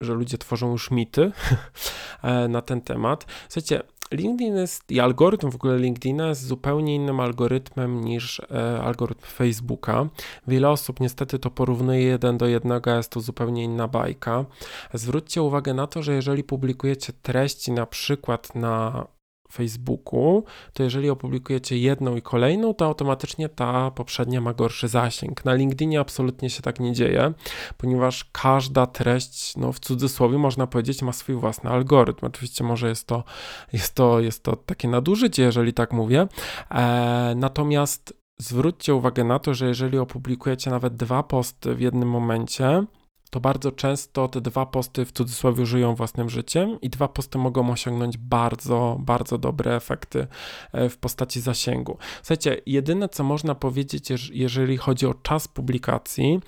że 0.00 0.14
ludzie 0.14 0.38
tworzą 0.38 0.70
już 0.70 0.90
mity 0.90 1.32
e, 2.22 2.48
na 2.48 2.62
ten 2.62 2.80
temat. 2.80 3.26
Słuchajcie, 3.48 3.82
LinkedIn 4.12 4.56
jest 4.56 4.90
i 4.90 5.00
algorytm 5.00 5.50
w 5.50 5.54
ogóle 5.54 5.78
LinkedIna 5.78 6.28
jest 6.28 6.46
zupełnie 6.46 6.94
innym 6.94 7.20
algorytmem 7.20 8.04
niż 8.04 8.40
e, 8.40 8.80
algorytm 8.80 9.26
Facebooka. 9.26 10.08
Wiele 10.48 10.70
osób 10.70 11.00
niestety 11.00 11.38
to 11.38 11.50
porównuje 11.50 12.02
jeden 12.02 12.38
do 12.38 12.46
jednego, 12.46 12.92
a 12.92 12.96
jest 12.96 13.10
to 13.10 13.20
zupełnie 13.20 13.64
inna 13.64 13.88
bajka. 13.88 14.44
Zwróćcie 14.94 15.42
uwagę 15.42 15.74
na 15.74 15.86
to, 15.86 16.02
że 16.02 16.14
jeżeli 16.14 16.44
publikujecie 16.44 17.12
treści 17.12 17.72
na 17.72 17.86
przykład 17.86 18.54
na 18.54 19.06
Facebooku, 19.56 20.44
to 20.72 20.82
jeżeli 20.82 21.10
opublikujecie 21.10 21.78
jedną 21.78 22.16
i 22.16 22.22
kolejną, 22.22 22.74
to 22.74 22.84
automatycznie 22.84 23.48
ta 23.48 23.90
poprzednia 23.90 24.40
ma 24.40 24.54
gorszy 24.54 24.88
zasięg. 24.88 25.44
Na 25.44 25.54
LinkedInie 25.54 26.00
absolutnie 26.00 26.50
się 26.50 26.62
tak 26.62 26.80
nie 26.80 26.92
dzieje, 26.92 27.32
ponieważ 27.76 28.24
każda 28.32 28.86
treść, 28.86 29.56
no 29.56 29.72
w 29.72 29.80
cudzysłowie 29.80 30.38
można 30.38 30.66
powiedzieć, 30.66 31.02
ma 31.02 31.12
swój 31.12 31.34
własny 31.34 31.70
algorytm. 31.70 32.26
Oczywiście 32.26 32.64
może 32.64 32.88
jest 32.88 33.06
to, 33.06 33.24
jest 33.72 33.94
to, 33.94 34.20
jest 34.20 34.42
to 34.42 34.56
takie 34.56 34.88
nadużycie, 34.88 35.42
jeżeli 35.42 35.72
tak 35.72 35.92
mówię. 35.92 36.26
E, 36.70 37.32
natomiast 37.36 38.26
zwróćcie 38.38 38.94
uwagę 38.94 39.24
na 39.24 39.38
to, 39.38 39.54
że 39.54 39.66
jeżeli 39.66 39.98
opublikujecie 39.98 40.70
nawet 40.70 40.96
dwa 40.96 41.22
posty 41.22 41.74
w 41.74 41.80
jednym 41.80 42.08
momencie, 42.08 42.84
to 43.30 43.40
bardzo 43.40 43.72
często 43.72 44.28
te 44.28 44.40
dwa 44.40 44.66
posty 44.66 45.04
w 45.04 45.12
cudzysłowie 45.12 45.66
żyją 45.66 45.94
własnym 45.94 46.30
życiem 46.30 46.80
i 46.80 46.90
dwa 46.90 47.08
posty 47.08 47.38
mogą 47.38 47.70
osiągnąć 47.70 48.18
bardzo, 48.18 48.96
bardzo 49.00 49.38
dobre 49.38 49.76
efekty 49.76 50.26
e, 50.72 50.88
w 50.88 50.98
postaci 50.98 51.40
zasięgu. 51.40 51.98
Słuchajcie, 52.16 52.60
jedyne 52.66 53.08
co 53.08 53.24
można 53.24 53.54
powiedzieć, 53.54 54.30
jeżeli 54.32 54.76
chodzi 54.76 55.06
o 55.06 55.14
czas 55.14 55.48
publikacji, 55.48 56.40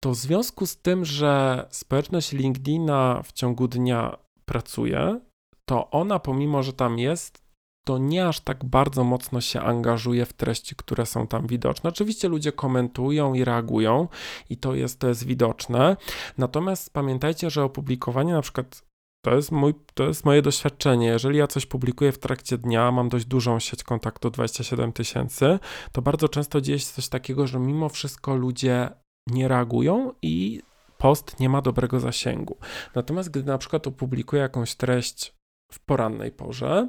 to 0.00 0.10
w 0.10 0.16
związku 0.16 0.66
z 0.66 0.76
tym, 0.76 1.04
że 1.04 1.66
społeczność 1.70 2.32
LinkedIna 2.32 3.22
w 3.24 3.32
ciągu 3.32 3.68
dnia 3.68 4.18
pracuje, 4.44 5.20
to 5.64 5.90
ona, 5.90 6.18
pomimo 6.18 6.62
że 6.62 6.72
tam 6.72 6.98
jest, 6.98 7.47
to 7.88 7.98
nie 7.98 8.28
aż 8.28 8.40
tak 8.40 8.64
bardzo 8.64 9.04
mocno 9.04 9.40
się 9.40 9.60
angażuje 9.60 10.26
w 10.26 10.32
treści, 10.32 10.76
które 10.76 11.06
są 11.06 11.26
tam 11.26 11.46
widoczne. 11.46 11.90
Oczywiście 11.90 12.28
ludzie 12.28 12.52
komentują 12.52 13.34
i 13.34 13.44
reagują 13.44 14.08
i 14.50 14.56
to 14.56 14.74
jest, 14.74 14.98
to 14.98 15.08
jest 15.08 15.26
widoczne. 15.26 15.96
Natomiast 16.38 16.92
pamiętajcie, 16.92 17.50
że 17.50 17.64
opublikowanie 17.64 18.32
na 18.32 18.42
przykład 18.42 18.82
to 19.24 19.34
jest, 19.34 19.52
mój, 19.52 19.74
to 19.94 20.04
jest 20.04 20.24
moje 20.24 20.42
doświadczenie. 20.42 21.06
Jeżeli 21.06 21.38
ja 21.38 21.46
coś 21.46 21.66
publikuję 21.66 22.12
w 22.12 22.18
trakcie 22.18 22.58
dnia, 22.58 22.92
mam 22.92 23.08
dość 23.08 23.24
dużą 23.24 23.58
sieć 23.58 23.82
kontaktu, 23.84 24.30
27 24.30 24.92
tysięcy, 24.92 25.58
to 25.92 26.02
bardzo 26.02 26.28
często 26.28 26.60
dzieje 26.60 26.78
się 26.78 26.86
coś 26.86 27.08
takiego, 27.08 27.46
że 27.46 27.58
mimo 27.58 27.88
wszystko 27.88 28.36
ludzie 28.36 28.88
nie 29.26 29.48
reagują 29.48 30.12
i 30.22 30.62
post 30.98 31.40
nie 31.40 31.48
ma 31.48 31.62
dobrego 31.62 32.00
zasięgu. 32.00 32.56
Natomiast 32.94 33.30
gdy 33.30 33.42
na 33.44 33.58
przykład 33.58 33.86
opublikuję 33.86 34.42
jakąś 34.42 34.74
treść 34.74 35.37
w 35.72 35.78
porannej 35.78 36.32
porze, 36.32 36.88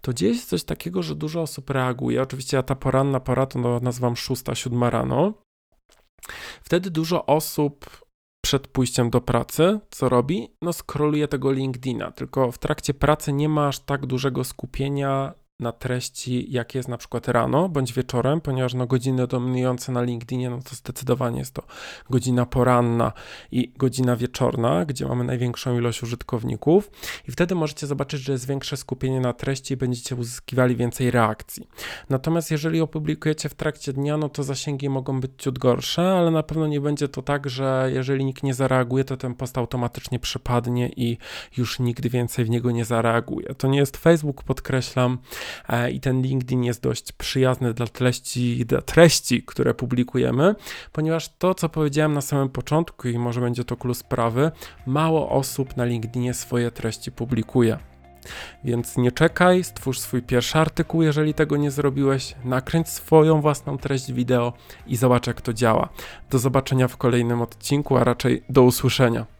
to 0.00 0.12
dzieje 0.12 0.34
się 0.34 0.46
coś 0.46 0.64
takiego, 0.64 1.02
że 1.02 1.14
dużo 1.14 1.42
osób 1.42 1.70
reaguje. 1.70 2.22
Oczywiście 2.22 2.56
ja 2.56 2.62
ta 2.62 2.74
poranna 2.74 3.20
pora 3.20 3.46
to 3.46 3.80
nazywam 3.80 4.14
6-7 4.14 4.90
rano. 4.90 5.34
Wtedy 6.62 6.90
dużo 6.90 7.26
osób 7.26 8.00
przed 8.44 8.68
pójściem 8.68 9.10
do 9.10 9.20
pracy, 9.20 9.80
co 9.90 10.08
robi? 10.08 10.48
No 10.62 10.72
skroluje 10.72 11.28
tego 11.28 11.52
LinkedIna, 11.52 12.10
tylko 12.10 12.52
w 12.52 12.58
trakcie 12.58 12.94
pracy 12.94 13.32
nie 13.32 13.48
ma 13.48 13.68
aż 13.68 13.78
tak 13.78 14.06
dużego 14.06 14.44
skupienia 14.44 15.34
na 15.60 15.72
treści, 15.72 16.52
jak 16.52 16.74
jest 16.74 16.88
na 16.88 16.98
przykład 16.98 17.28
rano 17.28 17.68
bądź 17.68 17.92
wieczorem, 17.92 18.40
ponieważ 18.40 18.74
no, 18.74 18.86
godziny 18.86 19.26
dominujące 19.26 19.92
na 19.92 20.02
LinkedInie, 20.02 20.50
no 20.50 20.58
to 20.62 20.76
zdecydowanie 20.76 21.38
jest 21.38 21.54
to 21.54 21.62
godzina 22.10 22.46
poranna 22.46 23.12
i 23.52 23.72
godzina 23.76 24.16
wieczorna, 24.16 24.84
gdzie 24.84 25.06
mamy 25.06 25.24
największą 25.24 25.78
ilość 25.78 26.02
użytkowników 26.02 26.90
i 27.28 27.32
wtedy 27.32 27.54
możecie 27.54 27.86
zobaczyć, 27.86 28.20
że 28.20 28.32
jest 28.32 28.46
większe 28.46 28.76
skupienie 28.76 29.20
na 29.20 29.32
treści 29.32 29.74
i 29.74 29.76
będziecie 29.76 30.16
uzyskiwali 30.16 30.76
więcej 30.76 31.10
reakcji. 31.10 31.68
Natomiast 32.10 32.50
jeżeli 32.50 32.80
opublikujecie 32.80 33.48
w 33.48 33.54
trakcie 33.54 33.92
dnia, 33.92 34.16
no 34.16 34.28
to 34.28 34.42
zasięgi 34.42 34.88
mogą 34.88 35.20
być 35.20 35.30
ciut 35.38 35.58
gorsze, 35.58 36.02
ale 36.02 36.30
na 36.30 36.42
pewno 36.42 36.66
nie 36.66 36.80
będzie 36.80 37.08
to 37.08 37.22
tak, 37.22 37.50
że 37.50 37.90
jeżeli 37.94 38.24
nikt 38.24 38.42
nie 38.42 38.54
zareaguje, 38.54 39.04
to 39.04 39.16
ten 39.16 39.34
post 39.34 39.58
automatycznie 39.58 40.18
przepadnie 40.18 40.88
i 40.96 41.18
już 41.56 41.78
nigdy 41.78 42.08
więcej 42.08 42.44
w 42.44 42.50
niego 42.50 42.70
nie 42.70 42.84
zareaguje. 42.84 43.54
To 43.54 43.68
nie 43.68 43.78
jest 43.78 43.96
Facebook, 43.96 44.42
podkreślam, 44.42 45.18
i 45.92 46.00
ten 46.00 46.22
LinkedIn 46.22 46.64
jest 46.64 46.82
dość 46.82 47.12
przyjazny 47.12 47.74
dla 47.74 47.86
treści, 47.86 48.66
dla 48.66 48.82
treści, 48.82 49.42
które 49.42 49.74
publikujemy, 49.74 50.54
ponieważ 50.92 51.28
to, 51.38 51.54
co 51.54 51.68
powiedziałem 51.68 52.12
na 52.12 52.20
samym 52.20 52.48
początku 52.48 53.08
i 53.08 53.18
może 53.18 53.40
będzie 53.40 53.64
to 53.64 53.76
klucz 53.76 53.96
sprawy, 53.96 54.50
mało 54.86 55.30
osób 55.30 55.76
na 55.76 55.84
LinkedInie 55.84 56.34
swoje 56.34 56.70
treści 56.70 57.12
publikuje. 57.12 57.78
Więc 58.64 58.96
nie 58.96 59.12
czekaj, 59.12 59.64
stwórz 59.64 59.98
swój 60.00 60.22
pierwszy 60.22 60.58
artykuł, 60.58 61.02
jeżeli 61.02 61.34
tego 61.34 61.56
nie 61.56 61.70
zrobiłeś, 61.70 62.34
nakręć 62.44 62.88
swoją 62.88 63.40
własną 63.40 63.78
treść 63.78 64.12
wideo 64.12 64.52
i 64.86 64.96
zobacz, 64.96 65.26
jak 65.26 65.40
to 65.40 65.52
działa. 65.52 65.88
Do 66.30 66.38
zobaczenia 66.38 66.88
w 66.88 66.96
kolejnym 66.96 67.42
odcinku, 67.42 67.96
a 67.96 68.04
raczej 68.04 68.42
do 68.48 68.62
usłyszenia. 68.62 69.37